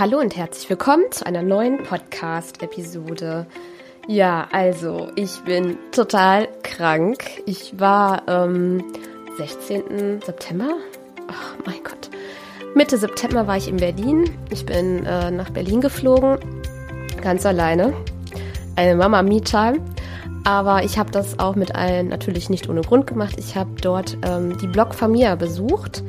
Hallo 0.00 0.18
und 0.18 0.34
herzlich 0.34 0.70
willkommen 0.70 1.04
zu 1.10 1.26
einer 1.26 1.42
neuen 1.42 1.82
Podcast-Episode. 1.82 3.46
Ja, 4.08 4.48
also 4.50 5.08
ich 5.14 5.44
bin 5.44 5.76
total 5.92 6.48
krank. 6.62 7.22
Ich 7.44 7.78
war 7.78 8.22
ähm, 8.26 8.82
16. 9.36 10.22
September. 10.24 10.70
Ach 11.28 11.54
mein 11.66 11.84
Gott. 11.84 12.08
Mitte 12.74 12.96
September 12.96 13.46
war 13.46 13.58
ich 13.58 13.68
in 13.68 13.76
Berlin. 13.76 14.30
Ich 14.48 14.64
bin 14.64 15.04
äh, 15.04 15.30
nach 15.30 15.50
Berlin 15.50 15.82
geflogen, 15.82 16.38
ganz 17.20 17.44
alleine. 17.44 17.92
Eine 18.76 18.94
Mama 18.94 19.22
Me-Time. 19.22 19.80
Aber 20.44 20.82
ich 20.82 20.98
habe 20.98 21.10
das 21.10 21.38
auch 21.38 21.56
mit 21.56 21.74
allen 21.74 22.08
natürlich 22.08 22.48
nicht 22.48 22.70
ohne 22.70 22.80
Grund 22.80 23.06
gemacht. 23.06 23.34
Ich 23.36 23.54
habe 23.54 23.72
dort 23.82 24.16
ähm, 24.22 24.56
die 24.56 24.66
Blog 24.66 24.94
Familia 24.94 25.34
besucht 25.34 26.02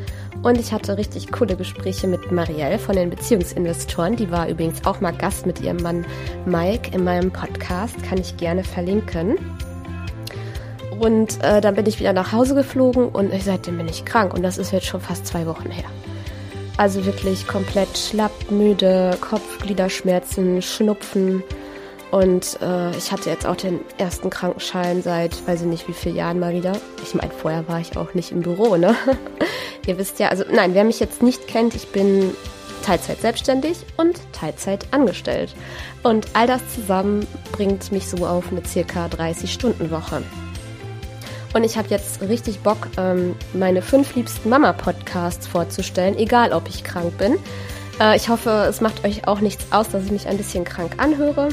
und 0.43 0.59
ich 0.59 0.71
hatte 0.71 0.97
richtig 0.97 1.31
coole 1.31 1.55
Gespräche 1.55 2.07
mit 2.07 2.31
Marielle 2.31 2.79
von 2.79 2.95
den 2.95 3.09
Beziehungsinvestoren. 3.09 4.15
Die 4.15 4.31
war 4.31 4.47
übrigens 4.47 4.85
auch 4.85 4.99
mal 4.99 5.11
Gast 5.11 5.45
mit 5.45 5.61
ihrem 5.61 5.77
Mann 5.77 6.05
Mike 6.45 6.95
in 6.95 7.03
meinem 7.03 7.31
Podcast. 7.31 8.01
Kann 8.03 8.17
ich 8.17 8.37
gerne 8.37 8.63
verlinken. 8.63 9.37
Und 10.99 11.43
äh, 11.43 11.61
dann 11.61 11.75
bin 11.75 11.85
ich 11.85 11.99
wieder 11.99 12.13
nach 12.13 12.31
Hause 12.31 12.55
geflogen 12.55 13.09
und 13.09 13.31
seitdem 13.41 13.77
bin 13.77 13.87
ich 13.87 14.05
krank. 14.05 14.33
Und 14.33 14.43
das 14.43 14.57
ist 14.57 14.71
jetzt 14.71 14.87
schon 14.87 15.01
fast 15.01 15.27
zwei 15.27 15.45
Wochen 15.45 15.69
her. 15.69 15.89
Also 16.77 17.05
wirklich 17.05 17.47
komplett 17.47 17.97
schlapp, 17.97 18.31
müde, 18.49 19.17
Kopfgliederschmerzen, 19.21 20.61
Schnupfen. 20.61 21.43
Und 22.11 22.59
äh, 22.61 22.91
ich 22.91 23.11
hatte 23.11 23.29
jetzt 23.29 23.45
auch 23.45 23.55
den 23.55 23.79
ersten 23.97 24.29
Krankenschein 24.29 25.01
seit, 25.01 25.47
weiß 25.47 25.61
ich 25.61 25.67
nicht 25.67 25.87
wie 25.87 25.93
vielen 25.93 26.17
Jahren 26.17 26.39
mal 26.39 26.53
wieder. 26.53 26.73
Ich 27.01 27.15
meine, 27.15 27.31
vorher 27.31 27.67
war 27.69 27.79
ich 27.79 27.95
auch 27.95 28.13
nicht 28.13 28.31
im 28.31 28.41
Büro, 28.41 28.75
ne? 28.75 28.95
Ihr 29.87 29.97
wisst 29.97 30.19
ja, 30.19 30.27
also 30.27 30.43
nein, 30.51 30.73
wer 30.73 30.83
mich 30.83 30.99
jetzt 30.99 31.23
nicht 31.23 31.47
kennt, 31.47 31.73
ich 31.73 31.87
bin 31.87 32.35
Teilzeit 32.83 33.21
selbstständig 33.21 33.77
und 33.95 34.19
Teilzeit 34.33 34.85
angestellt. 34.91 35.55
Und 36.03 36.27
all 36.33 36.47
das 36.47 36.61
zusammen 36.75 37.25
bringt 37.53 37.91
mich 37.91 38.07
so 38.07 38.25
auf 38.25 38.51
eine 38.51 38.65
circa 38.65 39.05
30-Stunden-Woche. 39.05 40.21
Und 41.53 41.63
ich 41.63 41.77
habe 41.77 41.89
jetzt 41.89 42.21
richtig 42.21 42.59
Bock, 42.59 42.87
ähm, 42.97 43.35
meine 43.53 43.81
fünf 43.81 44.15
liebsten 44.15 44.49
Mama-Podcasts 44.49 45.47
vorzustellen, 45.47 46.17
egal 46.17 46.53
ob 46.53 46.67
ich 46.67 46.83
krank 46.83 47.17
bin. 47.17 47.37
Äh, 47.99 48.15
ich 48.15 48.29
hoffe, 48.29 48.65
es 48.69 48.81
macht 48.81 49.05
euch 49.05 49.27
auch 49.27 49.41
nichts 49.41 49.65
aus, 49.71 49.89
dass 49.89 50.05
ich 50.05 50.11
mich 50.11 50.27
ein 50.27 50.37
bisschen 50.37 50.63
krank 50.63 50.93
anhöre. 50.97 51.49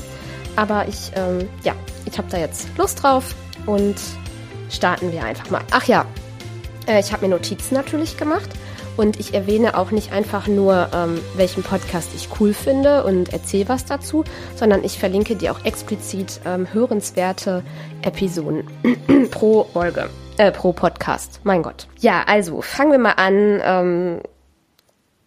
Aber 0.59 0.89
ich, 0.89 1.13
ähm, 1.15 1.49
ja, 1.63 1.73
ich 2.05 2.19
habe 2.19 2.27
da 2.29 2.37
jetzt 2.37 2.67
Lust 2.77 3.01
drauf 3.01 3.37
und 3.65 3.95
starten 4.69 5.13
wir 5.13 5.23
einfach 5.23 5.51
mal. 5.51 5.61
Ach 5.71 5.85
ja, 5.85 6.05
äh, 6.89 6.99
ich 6.99 7.13
habe 7.13 7.25
mir 7.25 7.29
Notizen 7.29 7.75
natürlich 7.75 8.17
gemacht 8.17 8.51
und 8.97 9.21
ich 9.21 9.35
erwähne 9.35 9.79
auch 9.79 9.93
nicht 9.93 10.11
einfach 10.11 10.49
nur, 10.49 10.89
ähm, 10.93 11.21
welchen 11.37 11.63
Podcast 11.63 12.11
ich 12.17 12.29
cool 12.41 12.53
finde 12.53 13.05
und 13.05 13.33
erzähle 13.33 13.69
was 13.69 13.85
dazu, 13.85 14.25
sondern 14.57 14.83
ich 14.83 14.99
verlinke 14.99 15.37
dir 15.37 15.53
auch 15.53 15.65
explizit 15.65 16.41
ähm, 16.45 16.67
hörenswerte 16.73 17.63
Episoden 18.03 18.65
pro 19.31 19.63
Folge, 19.63 20.11
äh, 20.39 20.51
pro 20.51 20.73
Podcast. 20.73 21.39
Mein 21.45 21.63
Gott. 21.63 21.87
Ja, 22.01 22.25
also 22.27 22.63
fangen 22.63 22.91
wir 22.91 22.99
mal 22.99 23.13
an. 23.13 23.61
Ähm, 23.63 24.21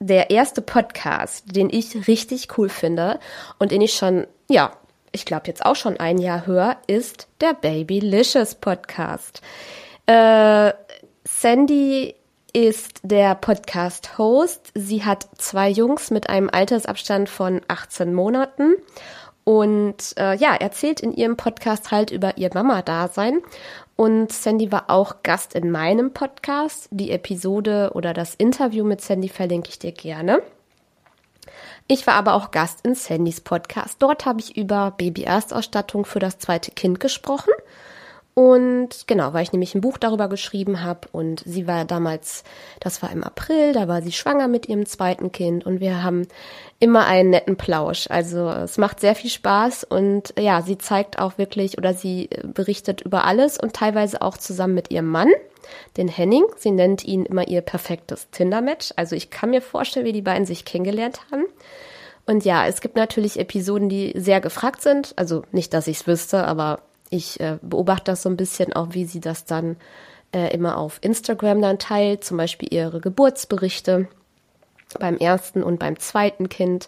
der 0.03 0.31
erste 0.31 0.63
Podcast, 0.63 1.55
den 1.55 1.69
ich 1.69 2.07
richtig 2.07 2.57
cool 2.57 2.69
finde 2.69 3.19
und 3.59 3.69
den 3.71 3.81
ich 3.81 3.93
schon, 3.93 4.25
ja, 4.49 4.71
ich 5.11 5.25
glaube 5.25 5.47
jetzt 5.47 5.65
auch 5.65 5.75
schon 5.75 5.97
ein 5.97 6.17
Jahr 6.17 6.45
höre, 6.45 6.77
ist 6.87 7.27
der 7.41 7.53
Babylicious 7.53 8.55
Podcast. 8.55 9.41
Äh, 10.05 10.73
Sandy 11.23 12.15
ist 12.53 12.99
der 13.03 13.35
Podcast-Host. 13.35 14.71
Sie 14.75 15.03
hat 15.05 15.27
zwei 15.37 15.69
Jungs 15.69 16.11
mit 16.11 16.29
einem 16.29 16.49
Altersabstand 16.51 17.29
von 17.29 17.61
18 17.67 18.13
Monaten 18.13 18.75
und 19.43 20.17
äh, 20.17 20.35
ja, 20.35 20.55
erzählt 20.55 20.99
in 20.99 21.13
ihrem 21.13 21.37
Podcast 21.37 21.91
halt 21.91 22.11
über 22.11 22.37
ihr 22.37 22.49
Mama-Dasein. 22.53 23.39
Und 23.95 24.31
Sandy 24.31 24.71
war 24.71 24.89
auch 24.89 25.23
Gast 25.23 25.55
in 25.55 25.71
meinem 25.71 26.13
Podcast. 26.13 26.87
Die 26.91 27.11
Episode 27.11 27.91
oder 27.93 28.13
das 28.13 28.35
Interview 28.35 28.83
mit 28.83 29.01
Sandy 29.01 29.29
verlinke 29.29 29.69
ich 29.69 29.79
dir 29.79 29.91
gerne. 29.91 30.41
Ich 31.93 32.07
war 32.07 32.13
aber 32.13 32.35
auch 32.35 32.51
Gast 32.51 32.85
in 32.85 32.95
Sandys 32.95 33.41
Podcast. 33.41 33.97
Dort 33.99 34.25
habe 34.25 34.39
ich 34.39 34.55
über 34.55 34.91
Baby-Erstausstattung 34.91 36.05
für 36.05 36.19
das 36.19 36.39
zweite 36.39 36.71
Kind 36.71 37.01
gesprochen. 37.01 37.51
Und 38.33 39.07
genau, 39.07 39.33
weil 39.33 39.43
ich 39.43 39.51
nämlich 39.51 39.75
ein 39.75 39.81
Buch 39.81 39.97
darüber 39.97 40.29
geschrieben 40.29 40.83
habe 40.83 41.07
und 41.11 41.43
sie 41.45 41.67
war 41.67 41.83
damals, 41.83 42.45
das 42.79 43.01
war 43.01 43.11
im 43.11 43.25
April, 43.25 43.73
da 43.73 43.89
war 43.89 44.01
sie 44.01 44.13
schwanger 44.13 44.47
mit 44.47 44.69
ihrem 44.69 44.85
zweiten 44.85 45.33
Kind 45.33 45.65
und 45.65 45.81
wir 45.81 46.01
haben 46.01 46.25
immer 46.79 47.05
einen 47.05 47.31
netten 47.31 47.57
Plausch. 47.57 48.07
Also 48.09 48.49
es 48.49 48.77
macht 48.77 49.01
sehr 49.01 49.15
viel 49.15 49.29
Spaß 49.29 49.83
und 49.83 50.33
ja, 50.39 50.61
sie 50.61 50.77
zeigt 50.77 51.19
auch 51.19 51.37
wirklich 51.37 51.77
oder 51.77 51.93
sie 51.93 52.29
berichtet 52.43 53.01
über 53.01 53.25
alles 53.25 53.59
und 53.59 53.73
teilweise 53.73 54.21
auch 54.21 54.37
zusammen 54.37 54.75
mit 54.75 54.91
ihrem 54.91 55.07
Mann 55.07 55.29
den 55.97 56.07
Henning. 56.07 56.45
Sie 56.55 56.71
nennt 56.71 57.03
ihn 57.03 57.25
immer 57.25 57.47
ihr 57.47 57.61
perfektes 57.61 58.29
Tinder-Match. 58.31 58.93
Also 58.95 59.15
ich 59.15 59.29
kann 59.29 59.49
mir 59.49 59.61
vorstellen, 59.61 60.05
wie 60.05 60.13
die 60.13 60.21
beiden 60.21 60.45
sich 60.45 60.63
kennengelernt 60.63 61.19
haben. 61.31 61.43
Und 62.25 62.45
ja, 62.45 62.65
es 62.65 62.79
gibt 62.81 62.95
natürlich 62.95 63.39
Episoden, 63.39 63.89
die 63.89 64.13
sehr 64.15 64.39
gefragt 64.39 64.81
sind. 64.81 65.13
Also 65.17 65.43
nicht, 65.51 65.73
dass 65.73 65.87
ich 65.87 65.97
es 65.97 66.07
wüsste, 66.07 66.45
aber 66.45 66.79
ich 67.11 67.39
äh, 67.39 67.59
beobachte 67.61 68.05
das 68.05 68.23
so 68.23 68.29
ein 68.29 68.37
bisschen 68.37 68.73
auch, 68.73 68.93
wie 68.93 69.05
sie 69.05 69.19
das 69.19 69.45
dann 69.45 69.75
äh, 70.33 70.51
immer 70.53 70.77
auf 70.77 70.97
Instagram 71.01 71.61
dann 71.61 71.77
teilt. 71.77 72.23
Zum 72.23 72.37
Beispiel 72.37 72.69
ihre 72.71 73.01
Geburtsberichte 73.01 74.07
beim 74.97 75.17
ersten 75.17 75.61
und 75.61 75.77
beim 75.77 75.99
zweiten 75.99 76.49
Kind. 76.49 76.87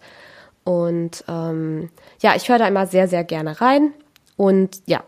Und 0.64 1.26
ähm, 1.28 1.90
ja, 2.22 2.36
ich 2.36 2.48
höre 2.50 2.58
da 2.58 2.68
immer 2.68 2.88
sehr, 2.88 3.08
sehr 3.08 3.26
gerne 3.26 3.60
rein. 3.60 3.94
Und 4.38 4.82
ja, 4.86 5.04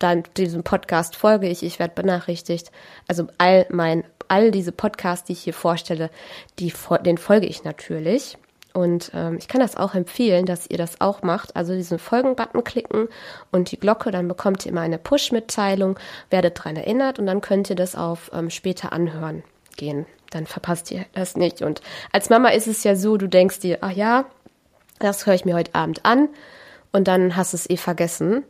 dann 0.00 0.24
diesem 0.36 0.64
Podcast 0.64 1.14
folge 1.14 1.48
ich, 1.48 1.62
ich 1.62 1.78
werde 1.78 1.94
benachrichtigt. 1.94 2.72
Also 3.06 3.28
all 3.38 3.66
mein, 3.70 4.02
all 4.26 4.50
diese 4.50 4.72
Podcasts, 4.72 5.26
die 5.26 5.32
ich 5.32 5.44
hier 5.44 5.54
vorstelle, 5.54 6.10
die, 6.58 6.72
den 7.04 7.18
folge 7.18 7.46
ich 7.46 7.62
natürlich. 7.62 8.36
Und 8.76 9.10
ähm, 9.14 9.38
ich 9.38 9.48
kann 9.48 9.62
das 9.62 9.74
auch 9.78 9.94
empfehlen, 9.94 10.44
dass 10.44 10.68
ihr 10.68 10.76
das 10.76 11.00
auch 11.00 11.22
macht. 11.22 11.56
Also 11.56 11.72
diesen 11.72 11.98
Folgen-Button 11.98 12.62
klicken 12.62 13.08
und 13.50 13.70
die 13.70 13.80
Glocke, 13.80 14.10
dann 14.10 14.28
bekommt 14.28 14.66
ihr 14.66 14.72
immer 14.72 14.82
eine 14.82 14.98
Push-Mitteilung, 14.98 15.98
werdet 16.28 16.58
daran 16.58 16.76
erinnert 16.76 17.18
und 17.18 17.24
dann 17.24 17.40
könnt 17.40 17.70
ihr 17.70 17.76
das 17.76 17.96
auf 17.96 18.30
ähm, 18.34 18.50
später 18.50 18.92
anhören 18.92 19.44
gehen. 19.78 20.04
Dann 20.28 20.44
verpasst 20.44 20.90
ihr 20.90 21.06
das 21.14 21.36
nicht. 21.36 21.62
Und 21.62 21.80
als 22.12 22.28
Mama 22.28 22.50
ist 22.50 22.66
es 22.66 22.84
ja 22.84 22.96
so, 22.96 23.16
du 23.16 23.30
denkst 23.30 23.60
dir, 23.60 23.78
ach 23.80 23.92
ja, 23.92 24.26
das 24.98 25.24
höre 25.24 25.32
ich 25.32 25.46
mir 25.46 25.54
heute 25.54 25.74
Abend 25.74 26.04
an 26.04 26.28
und 26.92 27.08
dann 27.08 27.34
hast 27.34 27.54
du 27.54 27.56
es 27.56 27.70
eh 27.70 27.78
vergessen. 27.78 28.44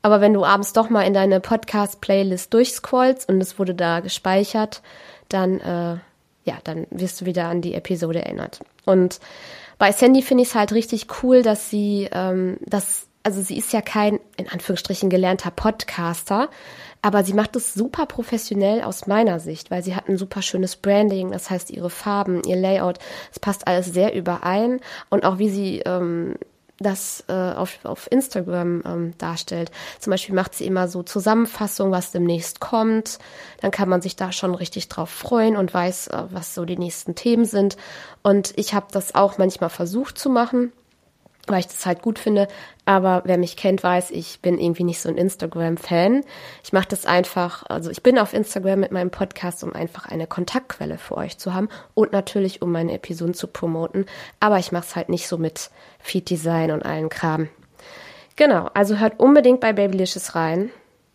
Aber 0.00 0.20
wenn 0.20 0.32
du 0.32 0.44
abends 0.44 0.72
doch 0.72 0.90
mal 0.90 1.02
in 1.02 1.12
deine 1.12 1.40
Podcast-Playlist 1.40 2.54
durchscrollst 2.54 3.28
und 3.28 3.40
es 3.40 3.58
wurde 3.58 3.74
da 3.74 3.98
gespeichert, 3.98 4.80
dann, 5.28 5.58
äh, 5.58 5.96
ja, 6.44 6.58
dann 6.64 6.86
wirst 6.90 7.20
du 7.20 7.26
wieder 7.26 7.46
an 7.46 7.60
die 7.60 7.74
Episode 7.74 8.24
erinnert. 8.24 8.60
Und 8.84 9.20
bei 9.78 9.92
Sandy 9.92 10.22
finde 10.22 10.42
ich 10.42 10.50
es 10.50 10.54
halt 10.54 10.72
richtig 10.72 11.06
cool, 11.22 11.42
dass 11.42 11.70
sie, 11.70 12.08
ähm, 12.12 12.56
das, 12.66 13.06
also 13.22 13.40
sie 13.40 13.56
ist 13.56 13.72
ja 13.72 13.80
kein, 13.80 14.18
in 14.36 14.48
Anführungsstrichen, 14.48 15.10
gelernter 15.10 15.50
Podcaster, 15.50 16.48
aber 17.00 17.24
sie 17.24 17.34
macht 17.34 17.56
es 17.56 17.74
super 17.74 18.06
professionell 18.06 18.82
aus 18.82 19.06
meiner 19.06 19.40
Sicht, 19.40 19.70
weil 19.70 19.82
sie 19.82 19.96
hat 19.96 20.08
ein 20.08 20.16
super 20.16 20.40
schönes 20.42 20.76
Branding, 20.76 21.32
das 21.32 21.50
heißt 21.50 21.70
ihre 21.70 21.90
Farben, 21.90 22.42
ihr 22.46 22.56
Layout, 22.56 22.98
es 23.32 23.40
passt 23.40 23.66
alles 23.66 23.86
sehr 23.86 24.14
überein 24.14 24.80
und 25.10 25.24
auch 25.24 25.38
wie 25.38 25.50
sie 25.50 25.80
ähm, 25.80 26.36
das 26.82 27.24
äh, 27.28 27.32
auf, 27.32 27.84
auf 27.84 28.10
Instagram 28.10 28.82
ähm, 28.84 29.14
darstellt. 29.18 29.70
Zum 29.98 30.10
Beispiel 30.10 30.34
macht 30.34 30.54
sie 30.54 30.66
immer 30.66 30.88
so 30.88 31.02
Zusammenfassungen, 31.02 31.92
was 31.92 32.12
demnächst 32.12 32.60
kommt. 32.60 33.18
Dann 33.60 33.70
kann 33.70 33.88
man 33.88 34.02
sich 34.02 34.16
da 34.16 34.32
schon 34.32 34.54
richtig 34.54 34.88
drauf 34.88 35.10
freuen 35.10 35.56
und 35.56 35.72
weiß, 35.72 36.08
äh, 36.08 36.24
was 36.30 36.54
so 36.54 36.64
die 36.64 36.78
nächsten 36.78 37.14
Themen 37.14 37.44
sind. 37.44 37.76
Und 38.22 38.52
ich 38.56 38.74
habe 38.74 38.86
das 38.92 39.14
auch 39.14 39.38
manchmal 39.38 39.70
versucht 39.70 40.18
zu 40.18 40.30
machen 40.30 40.72
weil 41.46 41.60
ich 41.60 41.66
das 41.66 41.86
halt 41.86 42.02
gut 42.02 42.18
finde. 42.18 42.48
Aber 42.84 43.22
wer 43.24 43.38
mich 43.38 43.56
kennt, 43.56 43.82
weiß, 43.82 44.10
ich 44.10 44.40
bin 44.40 44.58
irgendwie 44.58 44.84
nicht 44.84 45.00
so 45.00 45.08
ein 45.08 45.16
Instagram-Fan. 45.16 46.24
Ich 46.62 46.72
mache 46.72 46.88
das 46.88 47.06
einfach, 47.06 47.64
also 47.68 47.90
ich 47.90 48.02
bin 48.02 48.18
auf 48.18 48.32
Instagram 48.32 48.80
mit 48.80 48.92
meinem 48.92 49.10
Podcast, 49.10 49.64
um 49.64 49.74
einfach 49.74 50.06
eine 50.06 50.26
Kontaktquelle 50.26 50.98
für 50.98 51.16
euch 51.16 51.38
zu 51.38 51.54
haben 51.54 51.68
und 51.94 52.12
natürlich, 52.12 52.62
um 52.62 52.70
meine 52.72 52.92
Episoden 52.92 53.34
zu 53.34 53.46
promoten. 53.48 54.06
Aber 54.40 54.58
ich 54.58 54.72
mache 54.72 54.84
es 54.84 54.96
halt 54.96 55.08
nicht 55.08 55.26
so 55.28 55.38
mit 55.38 55.70
Feed-Design 56.00 56.70
und 56.70 56.84
allen 56.84 57.08
Kram. 57.08 57.48
Genau, 58.36 58.68
also 58.74 58.98
hört 58.98 59.20
unbedingt 59.20 59.60
bei 59.60 59.72
Babylicious 59.72 60.34
rein. 60.34 60.70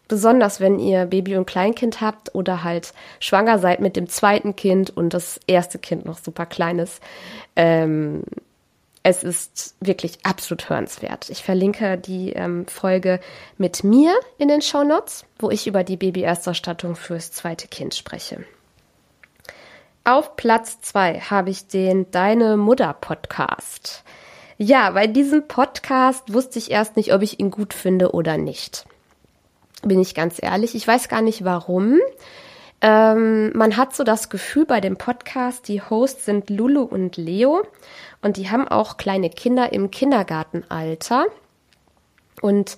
Besonders 0.08 0.62
wenn 0.62 0.80
ihr 0.80 1.06
Baby 1.06 1.36
und 1.36 1.46
Kleinkind 1.46 2.00
habt 2.00 2.34
oder 2.34 2.64
halt 2.64 2.94
schwanger 3.20 3.60
seid 3.60 3.82
mit 3.82 3.98
dem 3.98 4.08
zweiten 4.08 4.56
Kind 4.56 4.96
und 4.96 5.14
das 5.14 5.40
erste 5.48 5.80
Kind 5.80 6.06
noch 6.06 6.18
super 6.18 6.46
klein 6.46 6.80
ist. 6.80 7.02
Ähm, 7.58 8.24
es 9.10 9.24
ist 9.24 9.76
wirklich 9.80 10.20
absolut 10.24 10.70
hörenswert. 10.70 11.30
Ich 11.30 11.42
verlinke 11.42 11.98
die 11.98 12.34
ähm, 12.34 12.68
Folge 12.68 13.22
mit 13.58 13.86
mir 13.86 14.14
in 14.38 14.50
den 14.50 14.62
Show 14.62 14.84
Notes, 14.84 15.24
wo 15.40 15.50
ich 15.50 15.66
über 15.66 15.86
die 15.86 15.96
Baby-Erstausstattung 15.96 16.98
fürs 16.98 17.32
zweite 17.32 17.70
Kind 17.70 17.96
spreche. 17.96 18.44
Auf 20.04 20.36
Platz 20.36 20.82
zwei 20.82 21.22
habe 21.22 21.52
ich 21.52 21.68
den 21.68 22.12
Deine 22.12 22.58
Mutter 22.58 22.94
Podcast. 23.00 24.04
Ja, 24.58 24.90
bei 24.90 25.08
diesem 25.08 25.48
Podcast 25.48 26.34
wusste 26.34 26.60
ich 26.60 26.70
erst 26.70 26.98
nicht, 26.98 27.14
ob 27.14 27.22
ich 27.22 27.40
ihn 27.40 27.50
gut 27.50 27.74
finde 27.74 28.12
oder 28.12 28.38
nicht. 28.38 28.88
Bin 29.84 30.02
ich 30.02 30.16
ganz 30.16 30.36
ehrlich. 30.44 30.76
Ich 30.76 30.86
weiß 30.86 31.08
gar 31.08 31.22
nicht 31.22 31.46
warum. 31.46 32.00
Ähm, 32.82 33.54
man 33.56 33.78
hat 33.78 33.96
so 33.96 34.04
das 34.04 34.30
Gefühl 34.30 34.66
bei 34.66 34.82
dem 34.82 34.98
Podcast, 34.98 35.68
die 35.70 35.82
Hosts 35.82 36.26
sind 36.26 36.50
Lulu 36.50 36.84
und 36.84 37.16
Leo 37.18 37.64
und 38.22 38.38
die 38.38 38.50
haben 38.50 38.68
auch 38.68 38.98
kleine 38.98 39.30
Kinder 39.30 39.72
im 39.74 39.92
Kindergartenalter. 39.92 41.26
Und 42.42 42.78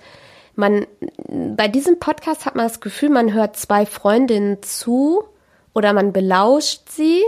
man, 0.56 0.86
bei 1.28 1.68
diesem 1.68 2.00
Podcast 2.00 2.46
hat 2.46 2.56
man 2.56 2.68
das 2.68 2.82
Gefühl, 2.82 3.10
man 3.10 3.34
hört 3.34 3.56
zwei 3.56 3.86
Freundinnen 3.86 4.62
zu 4.62 5.24
oder 5.74 5.94
man 5.94 6.12
belauscht 6.14 6.90
sie 6.90 7.22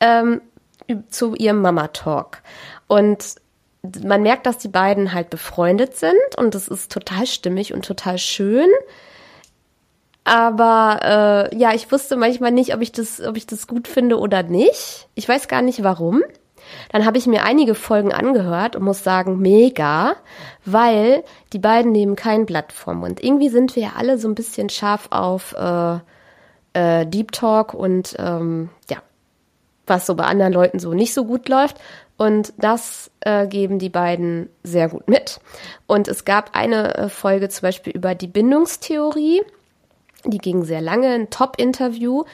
ähm, 0.00 0.40
zu 1.10 1.34
ihrem 1.34 1.60
Mama-Talk. 1.60 2.38
Und 2.86 3.36
man 4.02 4.22
merkt, 4.22 4.46
dass 4.46 4.58
die 4.58 4.68
beiden 4.68 5.12
halt 5.12 5.30
befreundet 5.30 5.96
sind 5.96 6.14
und 6.36 6.54
das 6.54 6.68
ist 6.68 6.90
total 6.90 7.26
stimmig 7.26 7.72
und 7.72 7.84
total 7.84 8.18
schön. 8.18 8.68
Aber 10.24 11.50
äh, 11.52 11.56
ja, 11.56 11.72
ich 11.72 11.92
wusste 11.92 12.16
manchmal 12.16 12.50
nicht, 12.50 12.74
ob 12.74 12.80
ich 12.80 12.90
das, 12.90 13.20
ob 13.20 13.36
ich 13.36 13.46
das 13.46 13.68
gut 13.68 13.86
finde 13.86 14.18
oder 14.18 14.42
nicht. 14.42 15.08
Ich 15.14 15.28
weiß 15.28 15.46
gar 15.46 15.62
nicht 15.62 15.84
warum. 15.84 16.22
Dann 16.90 17.04
habe 17.04 17.18
ich 17.18 17.26
mir 17.26 17.42
einige 17.44 17.74
Folgen 17.74 18.12
angehört 18.12 18.76
und 18.76 18.82
muss 18.82 19.04
sagen, 19.04 19.38
mega, 19.38 20.16
weil 20.64 21.24
die 21.52 21.58
beiden 21.58 21.92
nehmen 21.92 22.16
kein 22.16 22.46
Blatt 22.46 22.72
vom 22.72 22.98
Mund. 22.98 23.22
Irgendwie 23.22 23.48
sind 23.48 23.76
wir 23.76 23.82
ja 23.84 23.92
alle 23.96 24.18
so 24.18 24.28
ein 24.28 24.34
bisschen 24.34 24.68
scharf 24.68 25.08
auf 25.10 25.54
äh, 25.54 25.98
äh, 26.72 27.06
Deep 27.06 27.32
Talk 27.32 27.74
und 27.74 28.16
ähm, 28.18 28.68
ja, 28.90 28.98
was 29.86 30.06
so 30.06 30.14
bei 30.14 30.24
anderen 30.24 30.52
Leuten 30.52 30.78
so 30.78 30.92
nicht 30.92 31.14
so 31.14 31.24
gut 31.24 31.48
läuft. 31.48 31.78
Und 32.18 32.54
das 32.56 33.10
äh, 33.20 33.46
geben 33.46 33.78
die 33.78 33.90
beiden 33.90 34.48
sehr 34.62 34.88
gut 34.88 35.08
mit. 35.08 35.38
Und 35.86 36.08
es 36.08 36.24
gab 36.24 36.56
eine 36.56 36.94
äh, 36.94 37.08
Folge 37.08 37.48
zum 37.48 37.62
Beispiel 37.62 37.92
über 37.92 38.14
die 38.14 38.26
Bindungstheorie. 38.26 39.42
Die 40.24 40.38
ging 40.38 40.64
sehr 40.64 40.80
lange, 40.80 41.08
ein 41.08 41.30
Top-Interview. 41.30 42.24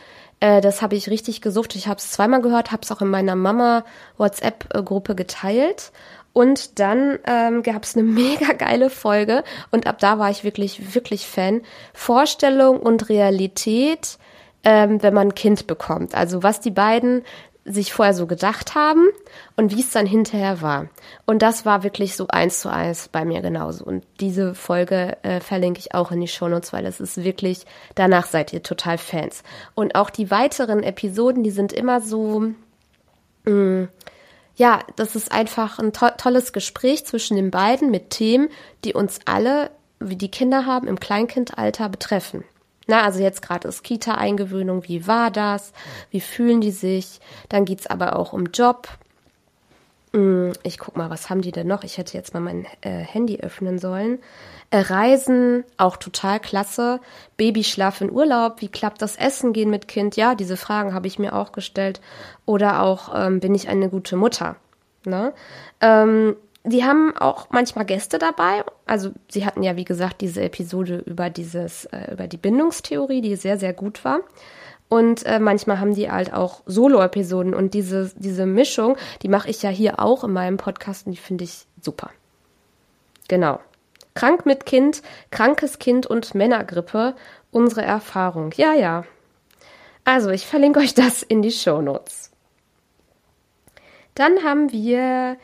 Äh, 0.42 0.60
das 0.60 0.82
habe 0.82 0.96
ich 0.96 1.08
richtig 1.08 1.40
gesucht. 1.40 1.76
Ich 1.76 1.86
habe 1.86 1.98
es 1.98 2.10
zweimal 2.10 2.42
gehört, 2.42 2.72
habe 2.72 2.82
es 2.82 2.90
auch 2.90 3.00
in 3.00 3.08
meiner 3.08 3.36
Mama 3.36 3.84
WhatsApp-Gruppe 4.18 5.14
geteilt. 5.14 5.92
Und 6.32 6.80
dann 6.80 7.20
ähm, 7.26 7.62
gab 7.62 7.84
es 7.84 7.96
eine 7.96 8.02
mega 8.08 8.52
geile 8.52 8.90
Folge 8.90 9.44
und 9.70 9.86
ab 9.86 9.98
da 10.00 10.18
war 10.18 10.30
ich 10.30 10.42
wirklich, 10.44 10.94
wirklich 10.94 11.26
Fan. 11.26 11.60
Vorstellung 11.94 12.80
und 12.80 13.08
Realität, 13.08 14.18
ähm, 14.64 15.00
wenn 15.02 15.14
man 15.14 15.28
ein 15.28 15.34
Kind 15.34 15.68
bekommt. 15.68 16.14
Also 16.14 16.42
was 16.42 16.60
die 16.60 16.70
beiden 16.70 17.22
sich 17.64 17.92
vorher 17.92 18.14
so 18.14 18.26
gedacht 18.26 18.74
haben 18.74 19.06
und 19.56 19.74
wie 19.74 19.80
es 19.80 19.90
dann 19.90 20.06
hinterher 20.06 20.62
war. 20.62 20.88
Und 21.26 21.42
das 21.42 21.64
war 21.64 21.84
wirklich 21.84 22.16
so 22.16 22.26
eins 22.28 22.60
zu 22.60 22.68
eins 22.68 23.08
bei 23.08 23.24
mir 23.24 23.40
genauso. 23.40 23.84
Und 23.84 24.04
diese 24.18 24.54
Folge 24.54 25.16
äh, 25.22 25.40
verlinke 25.40 25.78
ich 25.78 25.94
auch 25.94 26.10
in 26.10 26.20
die 26.20 26.28
Shownotes, 26.28 26.72
weil 26.72 26.86
es 26.86 27.00
ist 27.00 27.22
wirklich, 27.22 27.64
danach 27.94 28.26
seid 28.26 28.52
ihr 28.52 28.62
total 28.62 28.98
Fans. 28.98 29.44
Und 29.74 29.94
auch 29.94 30.10
die 30.10 30.30
weiteren 30.30 30.82
Episoden, 30.82 31.44
die 31.44 31.52
sind 31.52 31.72
immer 31.72 32.00
so, 32.00 32.52
mh, 33.44 33.52
mm, 33.52 33.88
ja, 34.56 34.80
das 34.96 35.16
ist 35.16 35.32
einfach 35.32 35.78
ein 35.78 35.92
to 35.92 36.08
tolles 36.18 36.52
Gespräch 36.52 37.06
zwischen 37.06 37.36
den 37.36 37.50
beiden 37.50 37.90
mit 37.90 38.10
Themen, 38.10 38.48
die 38.84 38.92
uns 38.92 39.20
alle, 39.24 39.70
wie 39.98 40.16
die 40.16 40.30
Kinder 40.30 40.66
haben, 40.66 40.88
im 40.88 41.00
Kleinkindalter 41.00 41.88
betreffen. 41.88 42.44
Na, 42.86 43.02
also 43.02 43.20
jetzt 43.20 43.42
gerade 43.42 43.68
ist 43.68 43.84
Kita-Eingewöhnung, 43.84 44.88
wie 44.88 45.06
war 45.06 45.30
das? 45.30 45.72
Wie 46.10 46.20
fühlen 46.20 46.60
die 46.60 46.70
sich? 46.70 47.20
Dann 47.48 47.64
geht's 47.64 47.86
aber 47.86 48.16
auch 48.16 48.32
um 48.32 48.46
Job. 48.46 48.88
Hm, 50.12 50.52
ich 50.62 50.78
guck 50.78 50.96
mal, 50.96 51.08
was 51.08 51.30
haben 51.30 51.40
die 51.40 51.52
denn 51.52 51.66
noch? 51.66 51.84
Ich 51.84 51.96
hätte 51.96 52.16
jetzt 52.16 52.34
mal 52.34 52.40
mein 52.40 52.66
äh, 52.82 52.90
Handy 52.90 53.40
öffnen 53.40 53.78
sollen. 53.78 54.18
Äh, 54.70 54.80
Reisen, 54.80 55.64
auch 55.78 55.96
total 55.96 56.38
klasse. 56.40 57.00
Babyschlaf 57.36 58.00
in 58.00 58.10
Urlaub, 58.10 58.60
wie 58.60 58.68
klappt 58.68 59.00
das 59.00 59.16
Essen 59.16 59.52
gehen 59.52 59.70
mit 59.70 59.88
Kind? 59.88 60.16
Ja, 60.16 60.34
diese 60.34 60.56
Fragen 60.56 60.92
habe 60.92 61.06
ich 61.06 61.18
mir 61.18 61.34
auch 61.34 61.52
gestellt. 61.52 62.00
Oder 62.44 62.82
auch, 62.82 63.12
ähm, 63.14 63.40
bin 63.40 63.54
ich 63.54 63.68
eine 63.68 63.88
gute 63.88 64.16
Mutter? 64.16 64.56
Ne? 65.04 65.32
Ähm, 65.80 66.36
die 66.64 66.84
haben 66.84 67.16
auch 67.16 67.48
manchmal 67.50 67.84
Gäste 67.84 68.18
dabei. 68.18 68.64
Also 68.86 69.10
sie 69.28 69.44
hatten 69.44 69.62
ja, 69.62 69.76
wie 69.76 69.84
gesagt, 69.84 70.20
diese 70.20 70.42
Episode 70.42 71.02
über 71.06 71.28
dieses, 71.28 71.86
äh, 71.86 72.12
über 72.12 72.28
die 72.28 72.36
Bindungstheorie, 72.36 73.20
die 73.20 73.36
sehr, 73.36 73.58
sehr 73.58 73.72
gut 73.72 74.04
war. 74.04 74.20
Und 74.88 75.24
äh, 75.24 75.40
manchmal 75.40 75.80
haben 75.80 75.94
die 75.94 76.10
halt 76.10 76.32
auch 76.32 76.62
Solo-Episoden 76.66 77.54
und 77.54 77.74
diese, 77.74 78.12
diese 78.16 78.46
Mischung, 78.46 78.96
die 79.22 79.28
mache 79.28 79.48
ich 79.48 79.62
ja 79.62 79.70
hier 79.70 79.98
auch 79.98 80.22
in 80.22 80.32
meinem 80.32 80.58
Podcast 80.58 81.06
und 81.06 81.12
die 81.12 81.18
finde 81.18 81.44
ich 81.44 81.66
super. 81.80 82.10
Genau. 83.26 83.58
Krank 84.14 84.44
mit 84.44 84.66
Kind, 84.66 85.02
krankes 85.30 85.78
Kind 85.78 86.06
und 86.06 86.34
Männergrippe, 86.34 87.14
unsere 87.50 87.82
Erfahrung. 87.82 88.52
Ja, 88.56 88.74
ja. 88.74 89.04
Also, 90.04 90.30
ich 90.30 90.46
verlinke 90.46 90.80
euch 90.80 90.94
das 90.94 91.22
in 91.22 91.40
die 91.40 91.52
Show 91.52 91.80
Notes. 91.80 92.30
Dann 94.14 94.44
haben 94.44 94.72
wir 94.72 95.38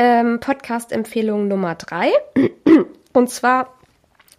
ähm, 0.00 0.40
Podcast-Empfehlung 0.40 1.46
Nummer 1.46 1.74
drei. 1.74 2.10
Und 3.12 3.28
zwar 3.28 3.74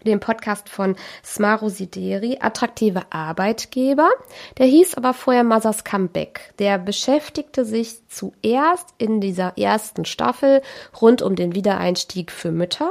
den 0.04 0.20
Podcast 0.20 0.70
von 0.70 0.96
Smaro 1.24 1.70
Sideri, 1.70 2.40
attraktive 2.42 3.04
Arbeitgeber. 3.12 4.10
Der 4.58 4.66
hieß 4.66 4.96
aber 4.96 5.14
vorher 5.14 5.44
Mothers 5.44 5.84
Comeback. 5.84 6.56
Der 6.58 6.80
beschäftigte 6.80 7.64
sich 7.64 8.08
zuerst 8.08 8.88
in 8.98 9.22
dieser 9.22 9.56
ersten 9.56 10.06
Staffel 10.06 10.64
rund 11.00 11.22
um 11.22 11.36
den 11.36 11.54
Wiedereinstieg 11.54 12.32
für 12.32 12.52
Mütter. 12.52 12.90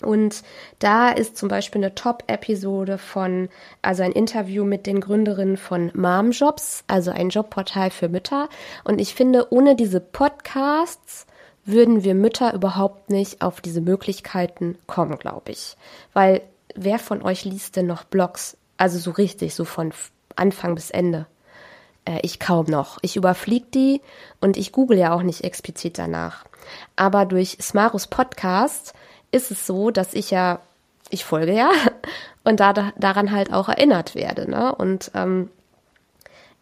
Und 0.00 0.42
da 0.78 1.10
ist 1.10 1.36
zum 1.36 1.50
Beispiel 1.50 1.84
eine 1.84 1.94
Top-Episode 1.94 2.96
von, 2.96 3.50
also 3.82 4.02
ein 4.02 4.12
Interview 4.12 4.64
mit 4.64 4.86
den 4.86 5.02
Gründerinnen 5.02 5.58
von 5.58 5.92
Momjobs, 5.94 6.84
also 6.86 7.10
ein 7.10 7.28
Jobportal 7.28 7.90
für 7.90 8.08
Mütter. 8.08 8.48
Und 8.84 8.98
ich 8.98 9.14
finde, 9.14 9.52
ohne 9.52 9.76
diese 9.76 10.00
Podcasts 10.00 11.26
würden 11.64 12.04
wir 12.04 12.14
Mütter 12.14 12.54
überhaupt 12.54 13.10
nicht 13.10 13.42
auf 13.42 13.60
diese 13.60 13.80
Möglichkeiten 13.80 14.78
kommen, 14.86 15.18
glaube 15.18 15.52
ich. 15.52 15.76
Weil 16.12 16.42
wer 16.74 16.98
von 16.98 17.22
euch 17.22 17.44
liest 17.44 17.76
denn 17.76 17.86
noch 17.86 18.04
Blogs? 18.04 18.56
Also 18.76 18.98
so 18.98 19.10
richtig, 19.10 19.54
so 19.54 19.64
von 19.64 19.92
Anfang 20.36 20.74
bis 20.74 20.90
Ende. 20.90 21.26
Äh, 22.04 22.20
ich 22.22 22.40
kaum 22.40 22.66
noch. 22.66 22.98
Ich 23.02 23.16
überfliege 23.16 23.66
die 23.74 24.00
und 24.40 24.56
ich 24.56 24.72
google 24.72 24.98
ja 24.98 25.12
auch 25.12 25.22
nicht 25.22 25.44
explizit 25.44 25.98
danach. 25.98 26.44
Aber 26.96 27.26
durch 27.26 27.58
Smarus 27.60 28.06
Podcast 28.06 28.94
ist 29.32 29.50
es 29.50 29.66
so, 29.66 29.90
dass 29.90 30.14
ich 30.14 30.30
ja, 30.30 30.60
ich 31.10 31.24
folge 31.24 31.52
ja 31.52 31.70
und 32.44 32.60
da, 32.60 32.92
daran 32.96 33.32
halt 33.32 33.52
auch 33.52 33.68
erinnert 33.68 34.14
werde. 34.14 34.50
Ne? 34.50 34.74
Und 34.74 35.10
ähm, 35.14 35.50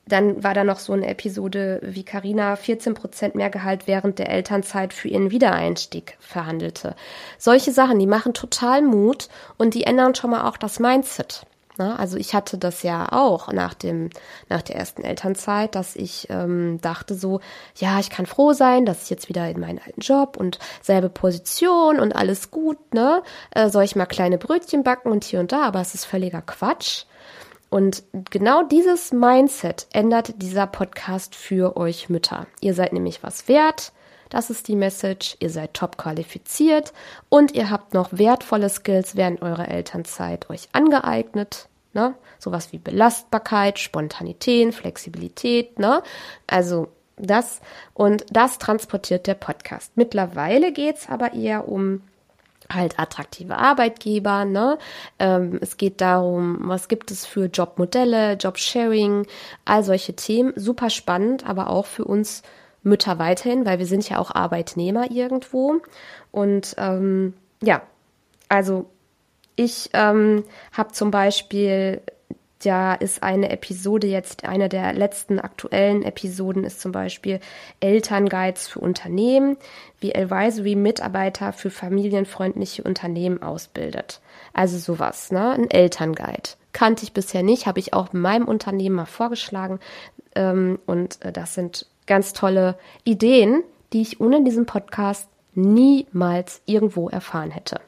dann 0.09 0.43
war 0.43 0.55
da 0.55 0.65
noch 0.65 0.79
so 0.79 0.93
eine 0.93 1.07
Episode, 1.07 1.81
wie 1.83 2.05
Karina 2.05 2.57
14 2.57 2.95
Prozent 2.95 3.35
mehr 3.35 3.51
Gehalt 3.51 3.87
während 3.87 4.19
der 4.19 4.31
Elternzeit 4.31 4.93
für 4.93 5.09
ihren 5.09 5.31
Wiedereinstieg 5.31 6.17
verhandelte. 6.21 6.95
Solche 7.39 7.73
Sachen, 7.73 7.99
die 7.99 8.07
machen 8.07 8.35
total 8.35 8.83
Mut 8.83 9.29
und 9.57 9.75
die 9.75 9.85
ändern 9.85 10.15
schon 10.15 10.31
mal 10.31 10.49
auch 10.49 10.57
das 10.57 10.81
Mindset. 10.81 11.47
Also 11.79 12.17
ich 12.17 12.35
hatte 12.35 12.59
das 12.59 12.83
ja 12.83 13.13
auch 13.13 13.53
nach 13.53 13.73
dem 13.73 14.11
nach 14.49 14.63
der 14.63 14.77
ersten 14.77 15.05
Elternzeit, 15.05 15.75
dass 15.75 15.95
ich 15.95 16.27
ähm, 16.29 16.81
dachte 16.81 17.15
so, 17.15 17.41
ja, 17.77 18.01
ich 18.01 18.11
kann 18.11 18.27
froh 18.27 18.53
sein, 18.53 18.85
dass 18.85 19.05
ich 19.05 19.11
jetzt 19.11 19.29
wieder 19.29 19.49
in 19.49 19.61
meinen 19.61 19.79
alten 19.79 20.01
Job 20.01 20.37
und 20.37 20.59
selbe 20.83 21.09
Position 21.09 22.01
und 22.01 22.17
alles 22.17 22.51
gut, 22.51 22.95
ne? 22.95 23.23
Äh, 23.53 23.69
soll 23.71 23.85
ich 23.85 23.95
mal 23.95 24.07
kleine 24.07 24.39
Brötchen 24.39 24.83
backen 24.83 25.13
und 25.13 25.23
hier 25.23 25.39
und 25.39 25.53
da, 25.53 25.63
aber 25.63 25.81
es 25.81 25.95
ist 25.95 26.05
völliger 26.05 26.43
Quatsch. 26.43 27.05
Und 27.71 28.03
genau 28.31 28.63
dieses 28.63 29.13
Mindset 29.13 29.87
ändert 29.93 30.41
dieser 30.41 30.67
Podcast 30.67 31.35
für 31.35 31.77
euch 31.77 32.09
Mütter. 32.09 32.47
Ihr 32.61 32.75
seid 32.75 32.93
nämlich 32.93 33.23
was 33.23 33.49
wert. 33.49 33.93
Das 34.31 34.51
ist 34.51 34.69
die 34.69 34.77
Message. 34.77 35.37
Ihr 35.41 35.51
seid 35.51 35.75
top 35.75 35.97
qualifiziert 35.99 36.93
und 37.29 37.55
ihr 37.55 37.71
habt 37.71 37.95
noch 37.95 38.09
wertvolle 38.13 38.69
Skills 38.69 39.17
während 39.17 39.43
eurer 39.43 39.69
Elternzeit 39.69 40.49
euch 40.51 40.69
angeeignet. 40.73 41.69
Ne? 41.93 42.15
Sowas 42.39 42.73
wie 42.73 42.79
Belastbarkeit, 42.79 43.79
Spontanität, 43.79 44.75
Flexibilität. 44.75 45.79
Ne? 45.79 46.03
Also 46.47 46.89
das 47.17 47.61
und 47.95 48.25
das 48.31 48.59
transportiert 48.59 49.27
der 49.27 49.35
Podcast. 49.35 49.93
Mittlerweile 49.97 50.73
geht's 50.73 51.09
aber 51.09 51.35
eher 51.35 51.69
um 51.69 52.03
halt 52.73 52.99
attraktive 52.99 53.57
Arbeitgeber. 53.57 54.45
Ne? 54.45 54.79
Ähm, 55.19 55.59
es 55.61 55.77
geht 55.77 56.01
darum, 56.01 56.59
was 56.63 56.89
gibt 56.89 57.11
es 57.11 57.27
für 57.27 57.47
Jobmodelle, 57.47 58.35
Jobsharing, 58.35 59.27
all 59.65 59.83
solche 59.85 60.15
Themen. 60.15 60.53
Super 60.57 60.91
spannend, 60.91 61.49
aber 61.49 61.71
auch 61.71 61.87
für 61.87 62.05
uns 62.05 62.43
Mütter 62.83 63.19
weiterhin, 63.19 63.67
weil 63.67 63.79
wir 63.79 63.87
sind 63.87 64.09
ja 64.09 64.19
auch 64.19 64.35
Arbeitnehmer 64.35 65.11
irgendwo. 65.11 65.81
Und 66.31 66.75
ähm, 66.79 67.35
ja, 67.63 67.83
also 68.49 68.87
ich 69.57 69.91
ähm, 69.93 70.45
habe 70.73 70.93
zum 70.93 71.11
Beispiel 71.11 72.01
Da 72.65 72.95
ist 72.95 73.23
eine 73.23 73.51
Episode 73.51 74.09
jetzt, 74.09 74.45
eine 74.45 74.69
der 74.69 74.93
letzten 74.93 75.39
aktuellen 75.39 76.03
Episoden 76.03 76.65
ist 76.65 76.81
zum 76.81 76.91
Beispiel 76.91 77.39
Elternguides 77.79 78.67
für 78.67 78.81
Unternehmen, 78.81 79.57
wie 80.01 80.15
Advisory 80.15 80.75
Mitarbeiter 80.75 81.53
für 81.53 81.71
familienfreundliche 81.71 82.83
Unternehmen 82.83 83.43
ausbildet. 83.43 84.21
Also 84.53 84.79
sowas, 84.79 85.31
ne? 85.31 85.53
Ein 85.53 85.71
Elternguide. 85.71 86.51
Kannte 86.73 87.05
ich 87.05 87.13
bisher 87.13 87.45
nicht, 87.45 87.67
habe 87.67 87.79
ich 87.79 87.95
auch 87.95 88.13
in 88.13 88.21
meinem 88.21 88.49
Unternehmen 88.49 88.97
mal 88.97 89.07
vorgeschlagen. 89.07 89.79
Ähm, 90.35 90.81
und 90.85 91.23
äh, 91.25 91.31
das 91.31 91.55
sind 91.55 91.87
ganz 92.07 92.33
tolle 92.33 92.77
Ideen, 93.05 93.63
die 93.93 94.03
ich 94.03 94.21
ohne 94.21 94.43
diesen 94.43 94.67
Podcast 94.67 95.29
niemals 95.55 96.61
irgendwo 96.67 97.09
erfahren 97.09 97.53
hätte. 97.53 97.81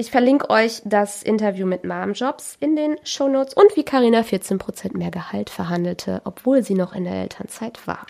Ich 0.00 0.10
verlinke 0.10 0.48
euch 0.48 0.80
das 0.86 1.22
Interview 1.22 1.66
mit 1.66 1.84
Mom 1.84 2.14
Jobs 2.14 2.56
in 2.58 2.74
den 2.74 2.96
Shownotes 3.04 3.52
und 3.52 3.76
wie 3.76 3.84
Karina 3.84 4.20
14% 4.20 4.96
mehr 4.96 5.10
Gehalt 5.10 5.50
verhandelte, 5.50 6.22
obwohl 6.24 6.62
sie 6.62 6.72
noch 6.72 6.94
in 6.94 7.04
der 7.04 7.16
Elternzeit 7.16 7.86
war. 7.86 8.06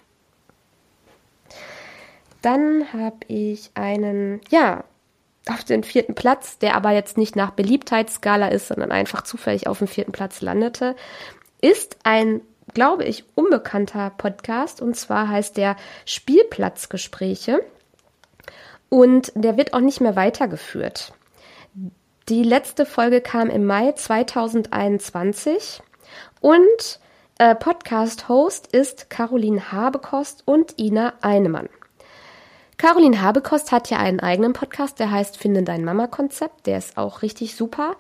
Dann 2.43 2.93
habe 2.93 3.17
ich 3.27 3.73
einen, 3.75 4.41
ja, 4.51 4.85
auf 5.49 5.65
den 5.65 5.83
vierten 5.83 6.15
Platz, 6.15 6.59
der 6.59 6.77
aber 6.77 6.93
jetzt 6.93 7.19
nicht 7.19 7.35
nach 7.35 7.51
Beliebtheitsskala 7.51 8.47
ist, 8.51 8.69
sondern 8.69 8.93
einfach 8.93 9.23
zufällig 9.23 9.67
auf 9.67 9.79
dem 9.79 9.89
vierten 9.89 10.13
Platz 10.13 10.43
landete, 10.43 10.95
ist 11.61 11.97
ein, 12.05 12.41
glaube 12.73 13.03
ich, 13.03 13.25
unbekannter 13.35 14.11
Podcast 14.11 14.81
und 14.81 14.95
zwar 14.95 15.29
heißt 15.29 15.57
der 15.57 15.75
Spielplatzgespräche 16.05 17.65
und 18.89 19.33
der 19.35 19.57
wird 19.57 19.75
auch 19.75 19.81
nicht 19.81 20.01
mehr 20.01 20.15
weitergeführt. 20.15 21.15
Die 22.31 22.45
letzte 22.45 22.87
Folge 22.87 23.21
kam 23.21 23.51
im 23.51 23.67
Mai 23.67 23.91
2021 23.91 25.83
und 26.41 27.01
äh, 27.41 27.57
Podcast-Host 27.57 28.69
ist 28.69 29.11
Caroline 29.11 29.73
Habekost 29.73 30.45
und 30.45 30.79
Ina 30.79 31.15
Einemann. 31.23 31.69
Caroline 32.77 33.21
Habekost 33.21 33.73
hat 33.73 33.91
ja 33.91 33.99
einen 33.99 34.21
eigenen 34.21 34.53
Podcast, 34.53 35.01
der 35.01 35.11
heißt 35.11 35.39
Finde 35.39 35.65
dein 35.65 35.85
Mama-Konzept. 35.85 36.69
Der 36.69 36.79
ist 36.79 36.97
auch 36.97 37.23
richtig 37.23 37.57
super. 37.57 37.97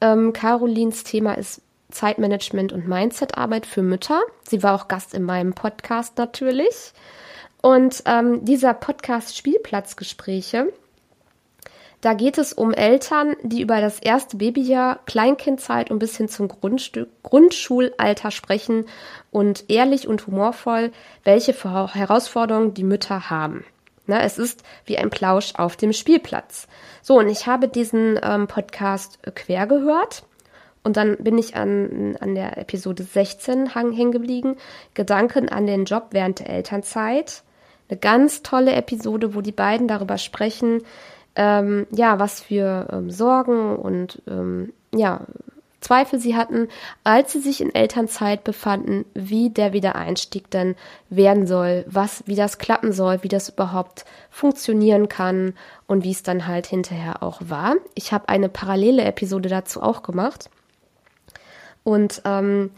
Ähm, 0.00 0.32
Carolins 0.32 1.02
Thema 1.02 1.36
ist 1.36 1.60
Zeitmanagement 1.90 2.72
und 2.72 2.86
Mindset-Arbeit 2.86 3.66
für 3.66 3.82
Mütter. 3.82 4.20
Sie 4.48 4.62
war 4.62 4.76
auch 4.76 4.86
Gast 4.86 5.12
in 5.12 5.24
meinem 5.24 5.54
Podcast 5.54 6.18
natürlich. 6.18 6.92
Und 7.62 8.04
ähm, 8.06 8.44
dieser 8.44 8.74
Podcast 8.74 9.36
Spielplatzgespräche 9.36 10.72
da 12.02 12.14
geht 12.14 12.36
es 12.36 12.52
um 12.52 12.72
Eltern, 12.72 13.36
die 13.42 13.62
über 13.62 13.80
das 13.80 14.00
erste 14.00 14.36
Babyjahr, 14.36 14.98
Kleinkindzeit 15.06 15.90
und 15.90 16.00
bis 16.00 16.16
hin 16.16 16.28
zum 16.28 16.48
Grundstück, 16.48 17.08
Grundschulalter 17.22 18.32
sprechen 18.32 18.86
und 19.30 19.70
ehrlich 19.70 20.08
und 20.08 20.26
humorvoll, 20.26 20.90
welche 21.22 21.52
Herausforderungen 21.52 22.74
die 22.74 22.82
Mütter 22.82 23.30
haben. 23.30 23.64
Na, 24.06 24.20
es 24.20 24.36
ist 24.36 24.64
wie 24.84 24.98
ein 24.98 25.10
Plausch 25.10 25.54
auf 25.54 25.76
dem 25.76 25.92
Spielplatz. 25.92 26.66
So, 27.02 27.20
und 27.20 27.28
ich 27.28 27.46
habe 27.46 27.68
diesen 27.68 28.18
ähm, 28.20 28.48
Podcast 28.48 29.20
quer 29.36 29.68
gehört. 29.68 30.24
Und 30.82 30.96
dann 30.96 31.16
bin 31.18 31.38
ich 31.38 31.54
an, 31.54 32.16
an 32.18 32.34
der 32.34 32.58
Episode 32.58 33.04
16 33.04 33.74
hängen 33.74 34.10
geblieben. 34.10 34.56
Gedanken 34.94 35.48
an 35.48 35.68
den 35.68 35.84
Job 35.84 36.08
während 36.10 36.40
der 36.40 36.50
Elternzeit. 36.50 37.44
Eine 37.88 38.00
ganz 38.00 38.42
tolle 38.42 38.72
Episode, 38.72 39.36
wo 39.36 39.40
die 39.40 39.52
beiden 39.52 39.86
darüber 39.86 40.18
sprechen, 40.18 40.82
ähm, 41.36 41.86
ja, 41.90 42.18
was 42.18 42.40
für 42.40 42.88
ähm, 42.92 43.10
Sorgen 43.10 43.76
und 43.76 44.22
ähm, 44.28 44.72
ja, 44.94 45.26
Zweifel 45.82 46.20
sie 46.20 46.36
hatten, 46.36 46.68
als 47.02 47.32
sie 47.32 47.40
sich 47.40 47.60
in 47.60 47.74
Elternzeit 47.74 48.44
befanden, 48.44 49.04
wie 49.14 49.50
der 49.50 49.72
Wiedereinstieg 49.72 50.48
denn 50.50 50.76
werden 51.10 51.46
soll, 51.46 51.84
was, 51.88 52.22
wie 52.26 52.36
das 52.36 52.58
klappen 52.58 52.92
soll, 52.92 53.22
wie 53.22 53.28
das 53.28 53.48
überhaupt 53.48 54.04
funktionieren 54.30 55.08
kann 55.08 55.54
und 55.88 56.04
wie 56.04 56.12
es 56.12 56.22
dann 56.22 56.46
halt 56.46 56.66
hinterher 56.66 57.22
auch 57.22 57.40
war. 57.44 57.74
Ich 57.94 58.12
habe 58.12 58.28
eine 58.28 58.48
parallele 58.48 59.02
Episode 59.02 59.48
dazu 59.48 59.82
auch 59.82 60.02
gemacht. 60.02 60.48
Und 61.82 62.22
ähm, 62.24 62.70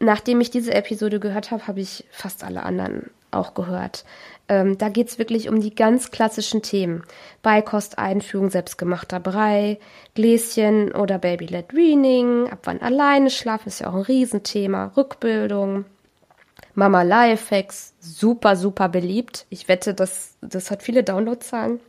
nachdem 0.00 0.40
ich 0.40 0.50
diese 0.50 0.74
Episode 0.74 1.20
gehört 1.20 1.52
habe, 1.52 1.68
habe 1.68 1.80
ich 1.80 2.04
fast 2.10 2.42
alle 2.42 2.64
anderen 2.64 3.10
auch 3.36 3.54
gehört. 3.54 4.04
Ähm, 4.48 4.78
da 4.78 4.88
geht's 4.88 5.18
wirklich 5.18 5.48
um 5.48 5.60
die 5.60 5.74
ganz 5.74 6.10
klassischen 6.10 6.62
Themen. 6.62 7.02
Beikosteinführung, 7.42 8.50
selbstgemachter 8.50 9.18
Brei, 9.18 9.78
Gläschen 10.14 10.92
oder 10.92 11.18
Baby-led 11.18 11.74
Weaning, 11.74 12.48
ab 12.50 12.60
wann 12.64 12.80
alleine 12.80 13.30
schlafen, 13.30 13.68
ist 13.68 13.80
ja 13.80 13.88
auch 13.88 13.94
ein 13.94 14.02
Riesenthema, 14.02 14.92
Rückbildung, 14.96 15.84
Mama 16.74 17.02
Lifehacks, 17.02 17.94
super, 18.00 18.54
super 18.54 18.88
beliebt. 18.88 19.46
Ich 19.50 19.66
wette, 19.66 19.94
das, 19.94 20.36
das 20.42 20.70
hat 20.70 20.82
viele 20.82 21.02
Downloadzahlen. 21.02 21.80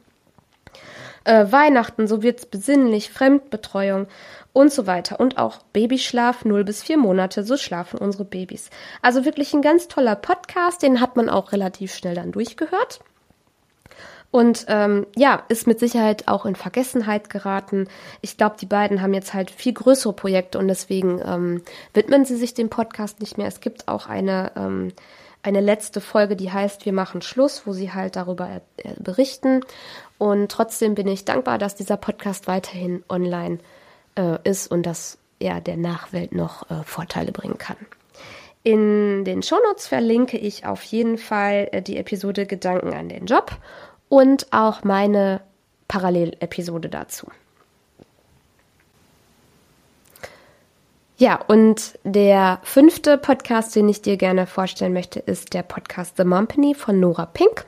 Äh, 1.27 1.51
Weihnachten, 1.51 2.07
so 2.07 2.23
wird's 2.23 2.45
besinnlich, 2.45 3.11
Fremdbetreuung 3.11 4.07
und 4.53 4.71
so 4.71 4.87
weiter. 4.87 5.19
Und 5.19 5.37
auch 5.37 5.57
Babyschlaf 5.73 6.45
0 6.45 6.63
bis 6.63 6.83
4 6.83 6.97
Monate, 6.97 7.43
so 7.43 7.57
schlafen 7.57 7.99
unsere 7.99 8.23
Babys. 8.23 8.69
Also 9.01 9.25
wirklich 9.25 9.53
ein 9.53 9.61
ganz 9.61 9.89
toller 9.89 10.15
Podcast, 10.15 10.83
den 10.83 11.01
hat 11.01 11.17
man 11.17 11.29
auch 11.29 11.51
relativ 11.51 11.93
schnell 11.93 12.15
dann 12.15 12.31
durchgehört. 12.31 13.01
Und 14.31 14.67
ähm, 14.69 15.05
ja, 15.17 15.43
ist 15.49 15.67
mit 15.67 15.79
Sicherheit 15.79 16.29
auch 16.29 16.45
in 16.45 16.55
Vergessenheit 16.55 17.29
geraten. 17.29 17.89
Ich 18.21 18.37
glaube, 18.37 18.55
die 18.59 18.65
beiden 18.65 19.01
haben 19.01 19.13
jetzt 19.13 19.33
halt 19.33 19.51
viel 19.51 19.73
größere 19.73 20.13
Projekte 20.13 20.59
und 20.59 20.69
deswegen 20.69 21.21
ähm, 21.25 21.61
widmen 21.93 22.23
sie 22.23 22.37
sich 22.37 22.53
dem 22.53 22.69
Podcast 22.69 23.19
nicht 23.19 23.37
mehr. 23.37 23.47
Es 23.47 23.59
gibt 23.59 23.89
auch 23.89 24.07
eine, 24.07 24.53
ähm, 24.55 24.93
eine 25.47 25.61
letzte 25.61 26.01
Folge, 26.01 26.35
die 26.35 26.51
heißt 26.51 26.85
Wir 26.85 26.91
machen 26.91 27.21
Schluss, 27.21 27.65
wo 27.65 27.71
sie 27.71 27.93
halt 27.93 28.17
darüber 28.17 28.61
äh, 28.75 28.93
berichten. 28.99 29.61
Und 30.17 30.51
trotzdem 30.51 30.93
bin 30.93 31.07
ich 31.07 31.23
dankbar, 31.23 31.57
dass 31.57 31.75
dieser 31.75 31.95
Podcast 31.95 32.47
weiterhin 32.47 33.03
online 33.07 33.59
äh, 34.15 34.37
ist 34.43 34.69
und 34.69 34.85
dass 34.85 35.17
er 35.39 35.61
der 35.61 35.77
Nachwelt 35.77 36.33
noch 36.33 36.69
äh, 36.69 36.83
Vorteile 36.83 37.31
bringen 37.31 37.57
kann. 37.57 37.77
In 38.63 39.23
den 39.23 39.41
Shownotes 39.41 39.87
verlinke 39.87 40.37
ich 40.37 40.65
auf 40.65 40.83
jeden 40.83 41.17
Fall 41.17 41.69
äh, 41.71 41.81
die 41.81 41.95
Episode 41.95 42.45
Gedanken 42.45 42.93
an 42.93 43.07
den 43.07 43.25
Job 43.25 43.51
und 44.09 44.47
auch 44.51 44.83
meine 44.83 45.39
Parallelepisode 45.87 46.89
dazu. 46.89 47.27
Ja, 51.19 51.39
und 51.47 51.97
der 52.03 52.59
fünfte 52.61 53.17
Podcast, 53.17 53.75
den 53.75 53.89
ich 53.89 54.03
dir 54.03 54.17
gerne 54.17 54.45
vorstellen 54.45 54.93
möchte, 54.93 55.19
ist 55.19 55.55
der 55.55 55.63
Podcast 55.63 56.15
The 56.15 56.23
Mompany 56.23 56.75
von 56.75 56.99
Nora 56.99 57.25
Pink. 57.25 57.65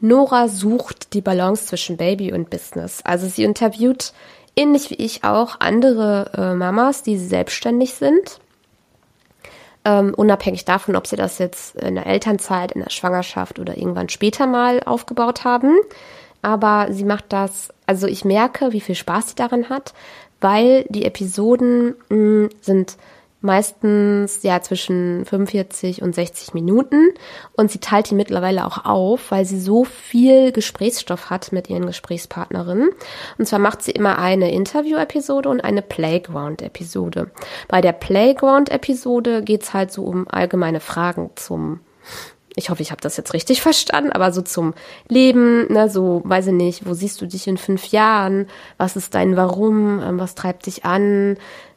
Nora 0.00 0.48
sucht 0.48 1.12
die 1.12 1.20
Balance 1.20 1.66
zwischen 1.66 1.98
Baby 1.98 2.32
und 2.32 2.48
Business. 2.48 3.02
Also 3.04 3.26
sie 3.26 3.44
interviewt 3.44 4.14
ähnlich 4.56 4.88
wie 4.88 4.94
ich 4.94 5.22
auch 5.22 5.60
andere 5.60 6.30
äh, 6.34 6.54
Mamas, 6.54 7.02
die 7.02 7.18
selbstständig 7.18 7.92
sind. 7.92 8.40
Ähm, 9.84 10.14
unabhängig 10.16 10.64
davon, 10.64 10.96
ob 10.96 11.06
sie 11.06 11.16
das 11.16 11.36
jetzt 11.36 11.76
in 11.76 11.94
der 11.94 12.06
Elternzeit, 12.06 12.72
in 12.72 12.80
der 12.80 12.90
Schwangerschaft 12.90 13.58
oder 13.58 13.76
irgendwann 13.76 14.08
später 14.08 14.46
mal 14.46 14.82
aufgebaut 14.82 15.44
haben. 15.44 15.76
Aber 16.42 16.88
sie 16.90 17.04
macht 17.04 17.26
das, 17.28 17.70
also 17.86 18.06
ich 18.06 18.24
merke, 18.24 18.72
wie 18.72 18.80
viel 18.80 18.94
Spaß 18.94 19.30
sie 19.30 19.34
daran 19.34 19.68
hat, 19.68 19.94
weil 20.40 20.84
die 20.88 21.04
Episoden 21.04 21.94
mh, 22.08 22.16
mm, 22.16 22.48
sind 22.60 22.96
meistens 23.40 24.42
ja 24.42 24.60
zwischen 24.62 25.24
45 25.24 26.02
und 26.02 26.14
60 26.14 26.54
Minuten 26.54 27.10
und 27.52 27.70
sie 27.70 27.78
teilt 27.78 28.10
die 28.10 28.16
mittlerweile 28.16 28.66
auch 28.66 28.84
auf, 28.84 29.30
weil 29.30 29.44
sie 29.44 29.60
so 29.60 29.84
viel 29.84 30.50
Gesprächsstoff 30.50 31.30
hat 31.30 31.52
mit 31.52 31.70
ihren 31.70 31.86
Gesprächspartnerinnen. 31.86 32.90
Und 33.38 33.46
zwar 33.46 33.60
macht 33.60 33.82
sie 33.82 33.92
immer 33.92 34.18
eine 34.18 34.50
Interview-Episode 34.50 35.48
und 35.48 35.60
eine 35.60 35.82
Playground-Episode. 35.82 37.30
Bei 37.68 37.80
der 37.80 37.92
Playground-Episode 37.92 39.42
geht's 39.42 39.72
halt 39.72 39.92
so 39.92 40.02
um 40.04 40.26
allgemeine 40.28 40.80
Fragen 40.80 41.30
zum 41.36 41.80
ich 42.56 42.70
hoffe, 42.70 42.82
ich 42.82 42.90
habe 42.90 43.00
das 43.00 43.16
jetzt 43.16 43.34
richtig 43.34 43.62
verstanden, 43.62 44.12
aber 44.12 44.32
so 44.32 44.42
zum 44.42 44.74
Leben, 45.08 45.72
ne, 45.72 45.88
so, 45.88 46.22
weiß 46.24 46.48
ich 46.48 46.52
nicht, 46.52 46.86
wo 46.86 46.94
siehst 46.94 47.20
du 47.20 47.26
dich 47.26 47.46
in 47.46 47.56
fünf 47.56 47.86
Jahren? 47.86 48.48
Was 48.76 48.96
ist 48.96 49.14
dein 49.14 49.36
Warum? 49.36 50.00
Ähm, 50.02 50.18
was 50.18 50.34
treibt 50.34 50.66
dich 50.66 50.84
an? 50.84 51.36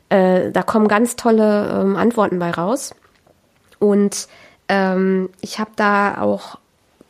Äh, 0.10 0.52
da 0.52 0.64
kommen 0.64 0.88
ganz 0.88 1.16
tolle 1.16 1.82
ähm, 1.82 1.96
Antworten 1.96 2.40
bei 2.40 2.52
raus. 2.52 2.96
Und 3.80 4.28
ähm, 4.68 5.30
ich 5.42 5.60
habe 5.60 5.72
da 5.76 6.22
auch 6.22 6.58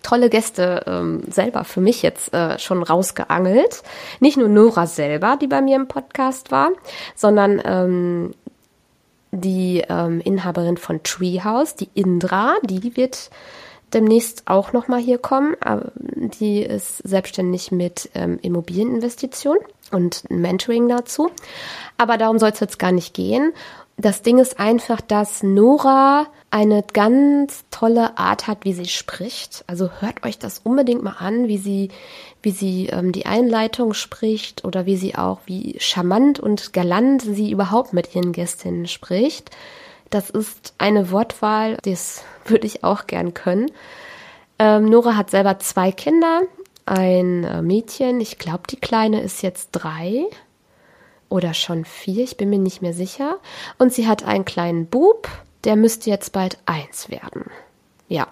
tolle 0.04 0.30
Gäste 0.30 0.84
ähm, 0.88 1.24
selber 1.30 1.64
für 1.64 1.82
mich 1.82 2.02
jetzt 2.02 2.34
äh, 2.34 2.58
schon 2.60 2.84
rausgeangelt. 2.84 3.84
Nicht 4.20 4.38
nur 4.38 4.50
Nora 4.50 4.88
selber, 4.88 5.38
die 5.40 5.48
bei 5.48 5.62
mir 5.62 5.76
im 5.76 5.88
Podcast 5.88 6.52
war, 6.52 6.70
sondern 7.16 7.62
ähm, 7.64 8.34
die 9.32 9.84
ähm, 9.90 10.22
Inhaberin 10.22 10.78
von 10.78 11.02
Treehouse, 11.04 11.76
die 11.76 11.90
Indra, 11.94 12.56
die 12.64 12.96
wird 12.96 13.30
demnächst 13.94 14.44
auch 14.46 14.74
noch 14.74 14.88
mal 14.88 15.00
hier 15.00 15.18
kommen. 15.18 15.56
die 16.40 16.62
ist 16.62 17.00
selbstständig 17.00 17.72
mit 17.72 18.10
ähm, 18.14 18.40
Immobilieninvestition 18.42 19.58
und 19.92 20.30
Mentoring 20.30 20.88
dazu. 20.88 21.30
Aber 21.98 22.18
darum 22.18 22.40
soll 22.40 22.52
es 22.52 22.60
jetzt 22.60 22.80
gar 22.80 22.92
nicht 22.92 23.14
gehen. 23.14 23.54
Das 24.02 24.24
Ding 24.24 24.40
ist 24.40 24.60
einfach, 24.60 25.00
dass 25.00 25.44
Nora 25.44 26.26
eine 26.50 26.84
ganz 26.92 27.64
tolle 27.70 28.18
Art 28.18 28.48
hat, 28.48 28.66
wie 28.66 28.74
sie 28.74 28.88
spricht. 28.88 29.64
Also 29.68 29.92
hört 30.00 30.26
euch 30.26 30.40
das 30.40 30.58
unbedingt 30.64 31.04
mal 31.04 31.18
an, 31.20 31.48
wie 31.48 31.60
sie, 31.60 31.90
wie 32.42 32.50
sie 32.50 32.88
ähm, 32.88 33.12
die 33.12 33.28
Einleitung 33.28 33.94
spricht 33.94 34.66
oder 34.66 34.88
wie 34.88 34.98
sie 34.98 35.14
auch, 35.14 35.42
wie 35.46 35.76
charmant 35.78 36.40
und 36.40 36.74
galant 36.74 37.22
sie 37.22 37.52
überhaupt 37.52 37.94
mit 37.94 38.16
ihren 38.16 38.32
Gästinnen 38.32 38.88
spricht. 38.88 39.52
Das 40.10 40.32
ist 40.32 40.74
eine 40.80 41.12
Wortwahl, 41.12 41.78
das 41.84 42.24
würde 42.46 42.66
ich 42.66 42.84
auch 42.84 43.06
gern 43.06 43.36
können. 43.36 43.70
Ähm, 44.58 44.86
Nora 44.86 45.16
hat 45.16 45.30
selber 45.30 45.60
zwei 45.60 45.92
Kinder, 45.92 46.42
ein 46.88 47.44
äh, 47.44 47.62
Mädchen, 47.62 48.20
ich 48.20 48.40
glaube, 48.40 48.64
die 48.68 48.80
Kleine 48.80 49.22
ist 49.22 49.44
jetzt 49.44 49.70
drei 49.74 50.26
oder 51.32 51.54
schon 51.54 51.86
vier, 51.86 52.24
ich 52.24 52.38
bin 52.38 52.50
mir 52.50 52.60
nicht 52.60 52.82
mehr 52.82 52.94
sicher. 52.94 53.38
Und 53.78 53.94
sie 53.94 54.08
hat 54.08 54.24
einen 54.24 54.46
kleinen 54.46 54.88
Bub, 54.88 55.28
der 55.64 55.76
müsste 55.76 56.10
jetzt 56.10 56.34
bald 56.34 56.58
eins 56.66 57.10
werden. 57.10 57.46
Ja, 58.08 58.28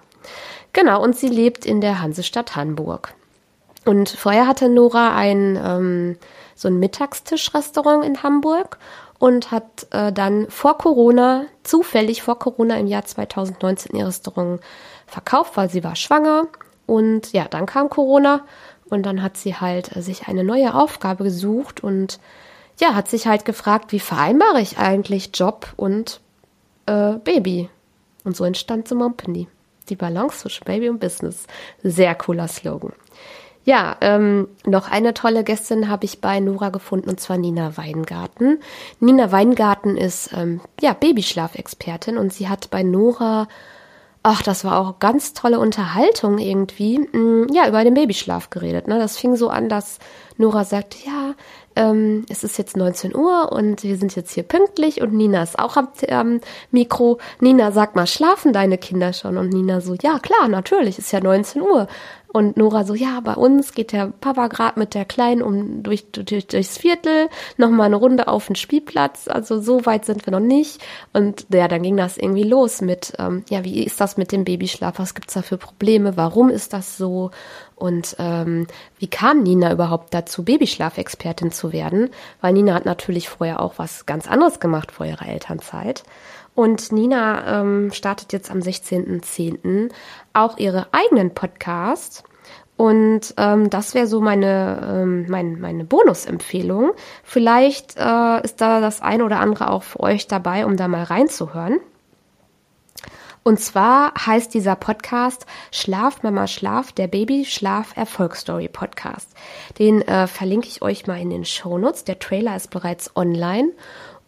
genau. 0.72 1.02
Und 1.02 1.16
sie 1.16 1.28
lebt 1.28 1.64
in 1.64 1.80
der 1.80 2.02
Hansestadt 2.02 2.56
Hamburg. 2.56 3.14
Und 3.86 4.10
vorher 4.10 4.46
hatte 4.46 4.68
Nora 4.68 5.16
ein 5.16 5.58
ähm, 5.62 6.18
so 6.54 6.68
ein 6.68 6.78
Mittagstischrestaurant 6.78 8.04
in 8.04 8.22
Hamburg 8.22 8.78
und 9.18 9.50
hat 9.50 9.86
äh, 9.92 10.12
dann 10.12 10.50
vor 10.50 10.76
Corona, 10.76 11.46
zufällig 11.62 12.22
vor 12.22 12.38
Corona 12.38 12.76
im 12.78 12.86
Jahr 12.86 13.04
2019 13.04 13.96
ihr 13.96 14.06
Restaurant 14.06 14.60
verkauft, 15.06 15.56
weil 15.56 15.70
sie 15.70 15.82
war 15.82 15.96
schwanger. 15.96 16.48
Und 16.84 17.32
ja, 17.32 17.46
dann 17.48 17.64
kam 17.64 17.88
Corona 17.88 18.44
und 18.90 19.06
dann 19.06 19.22
hat 19.22 19.38
sie 19.38 19.54
halt 19.54 19.96
äh, 19.96 20.02
sich 20.02 20.28
eine 20.28 20.44
neue 20.44 20.74
Aufgabe 20.74 21.24
gesucht 21.24 21.82
und 21.82 22.20
ja, 22.80 22.94
hat 22.94 23.08
sich 23.08 23.26
halt 23.26 23.44
gefragt, 23.44 23.92
wie 23.92 24.00
vereinbare 24.00 24.60
ich 24.60 24.78
eigentlich 24.78 25.30
Job 25.34 25.72
und 25.76 26.20
äh, 26.86 27.14
Baby? 27.24 27.68
Und 28.24 28.36
so 28.36 28.44
entstand 28.44 28.88
The 28.88 28.94
Mompany. 28.94 29.48
Die 29.88 29.96
Balance 29.96 30.38
zwischen 30.38 30.64
Baby 30.64 30.88
und 30.88 31.00
Business. 31.00 31.46
Sehr 31.82 32.14
cooler 32.14 32.48
Slogan. 32.48 32.92
Ja, 33.64 33.96
ähm, 34.00 34.48
noch 34.64 34.90
eine 34.90 35.14
tolle 35.14 35.44
Gästin 35.44 35.88
habe 35.88 36.06
ich 36.06 36.20
bei 36.20 36.40
Nora 36.40 36.70
gefunden 36.70 37.10
und 37.10 37.20
zwar 37.20 37.36
Nina 37.36 37.76
Weingarten. 37.76 38.58
Nina 39.00 39.30
Weingarten 39.32 39.96
ist 39.96 40.32
ähm, 40.32 40.60
ja 40.80 40.94
Babyschlafexpertin 40.94 42.16
und 42.16 42.32
sie 42.32 42.48
hat 42.48 42.70
bei 42.70 42.82
Nora 42.82 43.48
Ach, 44.22 44.42
das 44.42 44.64
war 44.64 44.78
auch 44.78 44.98
ganz 44.98 45.32
tolle 45.32 45.58
Unterhaltung 45.58 46.36
irgendwie. 46.38 46.98
Mm, 46.98 47.46
ja, 47.54 47.66
über 47.66 47.82
den 47.84 47.94
Babyschlaf 47.94 48.50
geredet. 48.50 48.86
Ne? 48.86 48.98
Das 48.98 49.16
fing 49.16 49.34
so 49.34 49.48
an, 49.48 49.70
dass 49.70 49.98
Nora 50.36 50.64
sagte, 50.64 50.98
ja, 51.06 51.34
ähm, 51.80 52.24
es 52.28 52.44
ist 52.44 52.58
jetzt 52.58 52.76
19 52.76 53.14
Uhr 53.16 53.52
und 53.52 53.82
wir 53.82 53.96
sind 53.96 54.14
jetzt 54.14 54.32
hier 54.32 54.42
pünktlich 54.42 55.00
und 55.00 55.14
Nina 55.14 55.42
ist 55.42 55.58
auch 55.58 55.76
am 55.76 55.88
ähm, 56.02 56.40
Mikro. 56.70 57.18
Nina, 57.40 57.72
sag 57.72 57.96
mal, 57.96 58.06
schlafen 58.06 58.52
deine 58.52 58.78
Kinder 58.78 59.12
schon? 59.12 59.36
Und 59.36 59.50
Nina 59.50 59.80
so, 59.80 59.94
ja, 59.94 60.18
klar, 60.18 60.48
natürlich, 60.48 60.98
ist 60.98 61.12
ja 61.12 61.20
19 61.20 61.62
Uhr. 61.62 61.88
Und 62.32 62.56
Nora 62.56 62.84
so, 62.84 62.94
ja, 62.94 63.20
bei 63.20 63.34
uns 63.34 63.72
geht 63.72 63.92
der 63.92 64.12
Papa 64.20 64.46
gerade 64.46 64.78
mit 64.78 64.94
der 64.94 65.04
Kleinen 65.04 65.42
um 65.42 65.82
durch, 65.82 66.12
durch 66.12 66.46
durchs 66.46 66.78
Viertel, 66.78 67.28
nochmal 67.56 67.86
eine 67.86 67.96
Runde 67.96 68.28
auf 68.28 68.46
den 68.46 68.54
Spielplatz. 68.54 69.26
Also 69.26 69.60
so 69.60 69.84
weit 69.84 70.04
sind 70.04 70.26
wir 70.26 70.30
noch 70.32 70.40
nicht. 70.40 70.80
Und 71.12 71.46
ja, 71.52 71.66
dann 71.66 71.82
ging 71.82 71.96
das 71.96 72.18
irgendwie 72.18 72.44
los 72.44 72.82
mit, 72.82 73.14
ähm, 73.18 73.44
ja, 73.50 73.64
wie 73.64 73.82
ist 73.82 74.00
das 74.00 74.16
mit 74.16 74.30
dem 74.30 74.44
Babyschlaf? 74.44 74.98
Was 74.98 75.14
gibt's 75.14 75.34
da 75.34 75.42
für 75.42 75.58
Probleme? 75.58 76.16
Warum 76.16 76.50
ist 76.50 76.72
das 76.72 76.96
so? 76.96 77.32
Und 77.74 78.14
ähm, 78.18 78.66
wie 78.98 79.08
kam 79.08 79.42
Nina 79.42 79.72
überhaupt 79.72 80.14
dazu, 80.14 80.44
Babyschlafexpertin 80.44 81.50
zu 81.50 81.72
werden? 81.72 82.10
Weil 82.40 82.52
Nina 82.52 82.74
hat 82.74 82.84
natürlich 82.84 83.28
vorher 83.28 83.60
auch 83.60 83.74
was 83.78 84.06
ganz 84.06 84.28
anderes 84.28 84.60
gemacht 84.60 84.92
vor 84.92 85.06
ihrer 85.06 85.26
Elternzeit. 85.26 86.04
Und 86.54 86.92
Nina 86.92 87.60
ähm, 87.60 87.90
startet 87.92 88.32
jetzt 88.32 88.50
am 88.50 88.58
16.10. 88.58 89.90
auch 90.32 90.58
ihre 90.58 90.88
eigenen 90.92 91.32
Podcasts. 91.32 92.24
Und 92.76 93.34
ähm, 93.36 93.68
das 93.68 93.94
wäre 93.94 94.06
so 94.06 94.20
meine, 94.20 95.02
ähm, 95.02 95.26
mein, 95.28 95.60
meine 95.60 95.84
Bonusempfehlung. 95.84 96.92
Vielleicht 97.22 97.96
äh, 97.98 98.42
ist 98.42 98.60
da 98.60 98.80
das 98.80 99.02
eine 99.02 99.24
oder 99.24 99.38
andere 99.38 99.70
auch 99.70 99.82
für 99.82 100.00
euch 100.00 100.26
dabei, 100.28 100.64
um 100.64 100.76
da 100.76 100.88
mal 100.88 101.04
reinzuhören. 101.04 101.78
Und 103.42 103.58
zwar 103.58 104.12
heißt 104.26 104.52
dieser 104.52 104.76
Podcast 104.76 105.46
Schlaf 105.72 106.22
Mama 106.22 106.46
Schlaf, 106.46 106.92
der 106.92 107.06
Baby 107.06 107.46
Schlaf 107.46 107.96
Erfolgsstory 107.96 108.68
Podcast. 108.68 109.28
Den 109.78 110.02
äh, 110.02 110.26
verlinke 110.26 110.68
ich 110.68 110.82
euch 110.82 111.06
mal 111.06 111.18
in 111.18 111.30
den 111.30 111.46
Shownotes. 111.46 112.04
Der 112.04 112.18
Trailer 112.18 112.54
ist 112.54 112.70
bereits 112.70 113.16
online. 113.16 113.72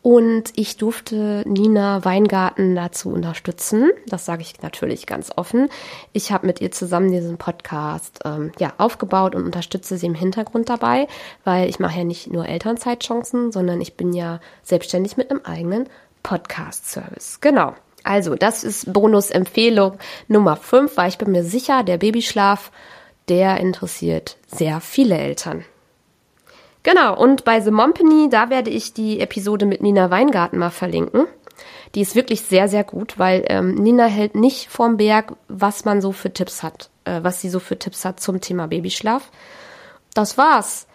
Und 0.03 0.51
ich 0.57 0.79
durfte 0.79 1.45
Nina 1.47 2.05
Weingarten 2.05 2.75
dazu 2.75 3.11
unterstützen. 3.11 3.91
Das 4.09 4.25
sage 4.25 4.43
ich 4.43 4.61
natürlich 4.61 5.07
ganz 5.07 5.31
offen. 5.37 5.69
Ich 6.13 6.33
habe 6.33 6.47
mit 6.49 6.61
ihr 6.61 6.73
zusammen 6.73 7.13
diesen 7.13 7.39
Podcast 7.39 8.19
ähm, 8.25 8.51
ja 8.59 8.73
aufgebaut 8.79 9.37
und 9.37 9.45
unterstütze 9.45 9.97
sie 9.97 10.07
im 10.07 10.17
Hintergrund 10.17 10.69
dabei, 10.69 11.07
weil 11.45 11.69
ich 11.69 11.79
mache 11.79 11.99
ja 11.99 12.05
nicht 12.05 12.33
nur 12.33 12.47
Elternzeitchancen, 12.47 13.53
sondern 13.53 13.81
ich 13.81 13.95
bin 13.95 14.13
ja 14.13 14.41
selbstständig 14.65 15.17
mit 15.17 15.31
einem 15.31 15.43
eigenen 15.45 15.89
Podcast-Service. 16.25 17.41
Genau. 17.41 17.75
Also, 18.03 18.35
das 18.35 18.65
ist 18.65 18.93
Bonus-Empfehlung 18.93 19.99
Nummer 20.27 20.57
5, 20.57 20.97
weil 20.97 21.11
ich 21.11 21.19
bin 21.19 21.31
mir 21.31 21.45
sicher, 21.45 21.85
der 21.85 21.99
Babyschlaf, 21.99 22.73
der 23.29 23.59
interessiert 23.59 24.37
sehr 24.49 24.81
viele 24.81 25.17
Eltern. 25.17 25.65
Genau, 26.83 27.17
und 27.17 27.45
bei 27.45 27.61
The 27.61 27.71
Mompany, 27.71 28.29
da 28.29 28.51
werde 28.51 28.71
ich 28.71 28.93
die 28.93 29.21
Episode 29.21 29.67
mit 29.67 29.83
Nina 29.83 30.11
Weingarten 30.11 30.59
mal 30.59 30.71
verlinken. 30.71 31.27
Die 31.95 32.01
ist 32.01 32.17
wirklich 32.17 32.43
sehr, 32.43 32.69
sehr 32.69 32.85
gut, 32.85 33.19
weil 33.19 33.45
ähm, 33.49 33.75
Nina 33.75 34.07
hält 34.07 34.35
nicht 34.35 34.69
vorm 34.69 34.97
Berg, 34.97 35.35
was 35.49 35.85
man 35.85 36.01
so 36.01 36.13
für 36.13 36.33
Tipps 36.33 36.63
hat, 36.63 36.91
äh, 37.05 37.21
was 37.23 37.41
sie 37.41 37.51
so 37.51 37.61
für 37.61 37.79
Tipps 37.79 38.05
hat 38.05 38.19
zum 38.19 38.41
Thema 38.41 38.67
Babyschlaf. 38.67 39.31
Das 40.15 40.39
war's. 40.39 40.87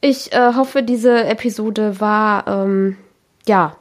Ich 0.00 0.32
äh, 0.32 0.52
hoffe, 0.54 0.82
diese 0.82 1.24
Episode 1.24 2.00
war 2.00 2.46
ähm, 2.46 2.98
ja 3.46 3.76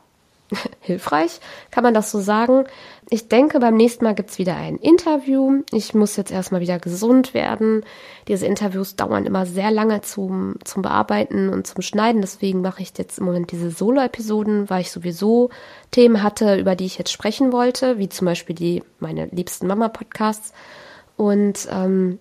hilfreich, 0.82 1.40
kann 1.72 1.84
man 1.84 1.94
das 1.94 2.12
so 2.12 2.20
sagen. 2.20 2.66
Ich 3.10 3.28
denke, 3.28 3.60
beim 3.60 3.76
nächsten 3.76 4.04
Mal 4.06 4.16
gibt's 4.16 4.40
wieder 4.40 4.56
ein 4.56 4.78
Interview. 4.78 5.62
Ich 5.72 5.94
muss 5.94 6.16
jetzt 6.16 6.32
erstmal 6.32 6.62
wieder 6.62 6.80
gesund 6.80 7.34
werden. 7.34 7.84
Diese 8.28 8.46
Interviews 8.46 8.96
dauern 8.96 9.26
immer 9.26 9.46
sehr 9.46 9.72
lange 9.72 10.02
zum, 10.02 10.56
zum 10.64 10.82
Bearbeiten 10.82 11.50
und 11.50 11.68
zum 11.68 11.82
Schneiden. 11.82 12.22
Deswegen 12.22 12.62
mache 12.62 12.82
ich 12.82 12.94
jetzt 12.98 13.20
im 13.20 13.26
Moment 13.26 13.52
diese 13.52 13.70
Solo-Episoden, 13.70 14.70
weil 14.70 14.82
ich 14.82 14.92
sowieso 14.92 15.50
Themen 15.92 16.24
hatte, 16.24 16.58
über 16.58 16.76
die 16.76 16.86
ich 16.86 16.98
jetzt 16.98 17.12
sprechen 17.12 17.52
wollte, 17.52 18.00
wie 18.00 18.10
zum 18.10 18.26
Beispiel 18.26 18.56
die 18.56 18.84
meine 19.00 19.28
liebsten 19.28 19.68
Mama-Podcasts. 19.68 20.54
Und 21.18 21.68
ähm, 21.72 22.20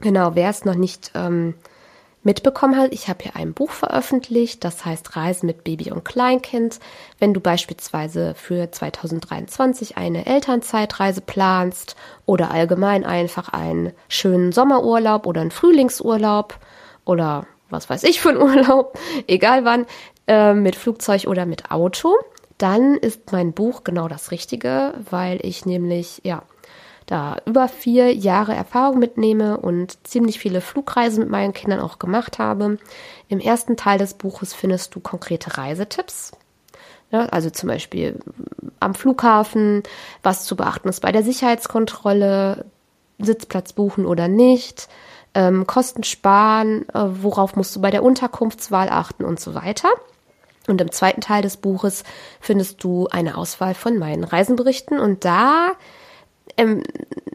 genau, 0.00 0.34
wer 0.34 0.48
es 0.48 0.64
noch 0.64 0.76
nicht 0.76 1.10
ähm, 1.14 1.54
mitbekommen 2.22 2.76
hat, 2.76 2.92
ich 2.92 3.08
habe 3.08 3.22
hier 3.22 3.36
ein 3.36 3.54
Buch 3.54 3.70
veröffentlicht, 3.70 4.64
das 4.64 4.84
heißt 4.84 5.16
Reisen 5.16 5.46
mit 5.46 5.64
Baby 5.64 5.90
und 5.90 6.04
Kleinkind. 6.04 6.78
Wenn 7.18 7.32
du 7.32 7.40
beispielsweise 7.40 8.34
für 8.34 8.70
2023 8.70 9.96
eine 9.96 10.26
Elternzeitreise 10.26 11.22
planst 11.22 11.96
oder 12.26 12.50
allgemein 12.50 13.04
einfach 13.04 13.48
einen 13.48 13.92
schönen 14.08 14.52
Sommerurlaub 14.52 15.26
oder 15.26 15.40
einen 15.40 15.50
Frühlingsurlaub 15.50 16.58
oder 17.04 17.46
was 17.70 17.88
weiß 17.88 18.02
ich 18.04 18.20
für 18.20 18.30
einen 18.30 18.42
Urlaub, 18.42 18.98
egal 19.26 19.64
wann, 19.64 19.86
äh, 20.26 20.52
mit 20.52 20.76
Flugzeug 20.76 21.26
oder 21.26 21.46
mit 21.46 21.70
Auto, 21.70 22.14
dann 22.58 22.96
ist 22.96 23.32
mein 23.32 23.52
Buch 23.54 23.84
genau 23.84 24.06
das 24.06 24.30
Richtige, 24.30 24.92
weil 25.08 25.38
ich 25.42 25.64
nämlich, 25.64 26.20
ja, 26.24 26.42
da 27.10 27.38
über 27.44 27.66
vier 27.66 28.14
Jahre 28.14 28.54
Erfahrung 28.54 29.00
mitnehme 29.00 29.56
und 29.56 30.06
ziemlich 30.06 30.38
viele 30.38 30.60
Flugreisen 30.60 31.24
mit 31.24 31.30
meinen 31.30 31.52
Kindern 31.52 31.80
auch 31.80 31.98
gemacht 31.98 32.38
habe. 32.38 32.78
Im 33.28 33.40
ersten 33.40 33.76
Teil 33.76 33.98
des 33.98 34.14
Buches 34.14 34.54
findest 34.54 34.94
du 34.94 35.00
konkrete 35.00 35.58
Reisetipps. 35.58 36.32
Ja, 37.10 37.26
also 37.26 37.50
zum 37.50 37.68
Beispiel 37.68 38.20
am 38.78 38.94
Flughafen, 38.94 39.82
was 40.22 40.44
zu 40.44 40.54
beachten 40.54 40.88
ist 40.88 41.00
bei 41.00 41.10
der 41.10 41.24
Sicherheitskontrolle, 41.24 42.64
Sitzplatz 43.18 43.72
buchen 43.72 44.06
oder 44.06 44.28
nicht, 44.28 44.88
ähm, 45.34 45.66
Kosten 45.66 46.04
sparen, 46.04 46.88
äh, 46.90 47.06
worauf 47.22 47.56
musst 47.56 47.74
du 47.74 47.80
bei 47.80 47.90
der 47.90 48.04
Unterkunftswahl 48.04 48.88
achten 48.88 49.24
und 49.24 49.40
so 49.40 49.56
weiter. 49.56 49.88
Und 50.68 50.80
im 50.80 50.92
zweiten 50.92 51.20
Teil 51.20 51.42
des 51.42 51.56
Buches 51.56 52.04
findest 52.40 52.84
du 52.84 53.08
eine 53.08 53.36
Auswahl 53.36 53.74
von 53.74 53.98
meinen 53.98 54.22
Reisenberichten 54.22 55.00
und 55.00 55.24
da 55.24 55.72
ähm, 56.60 56.82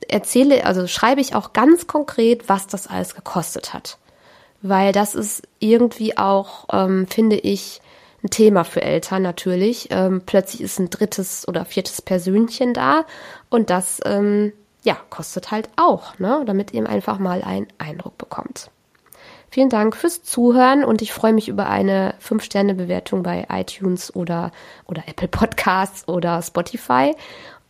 erzähle, 0.08 0.66
also 0.66 0.88
schreibe 0.88 1.22
ich 1.22 1.36
auch 1.36 1.54
ganz 1.54 1.88
konkret, 1.88 2.48
was 2.48 2.68
das 2.68 2.88
alles 2.88 3.16
gekostet 3.16 3.74
hat. 3.74 3.98
Weil 4.62 4.92
das 4.92 5.16
ist 5.16 5.44
irgendwie 5.60 6.18
auch, 6.18 6.68
ähm, 6.72 7.08
finde 7.08 7.38
ich, 7.38 7.82
ein 8.24 8.30
Thema 8.30 8.64
für 8.64 8.82
Eltern 8.82 9.22
natürlich. 9.22 9.90
Ähm, 9.92 10.22
plötzlich 10.26 10.62
ist 10.62 10.80
ein 10.80 10.90
drittes 10.90 11.48
oder 11.48 11.66
viertes 11.66 12.02
Persönchen 12.02 12.74
da 12.74 13.06
und 13.50 13.70
das, 13.70 14.00
ähm, 14.06 14.54
ja, 14.84 14.98
kostet 15.10 15.52
halt 15.52 15.70
auch, 15.76 16.18
ne? 16.20 16.44
damit 16.46 16.74
ihr 16.74 16.88
einfach 16.88 17.20
mal 17.20 17.44
einen 17.44 17.68
Eindruck 17.78 18.18
bekommt. 18.18 18.70
Vielen 19.50 19.70
Dank 19.70 19.96
fürs 19.96 20.22
Zuhören 20.22 20.84
und 20.84 21.02
ich 21.02 21.14
freue 21.14 21.34
mich 21.34 21.48
über 21.48 21.70
eine 21.70 22.16
5-Sterne-Bewertung 22.22 23.24
bei 23.24 23.48
iTunes 23.50 24.14
oder, 24.14 24.52
oder 24.86 25.04
Apple 25.08 25.30
Podcasts 25.30 26.08
oder 26.08 26.42
Spotify. 26.42 27.16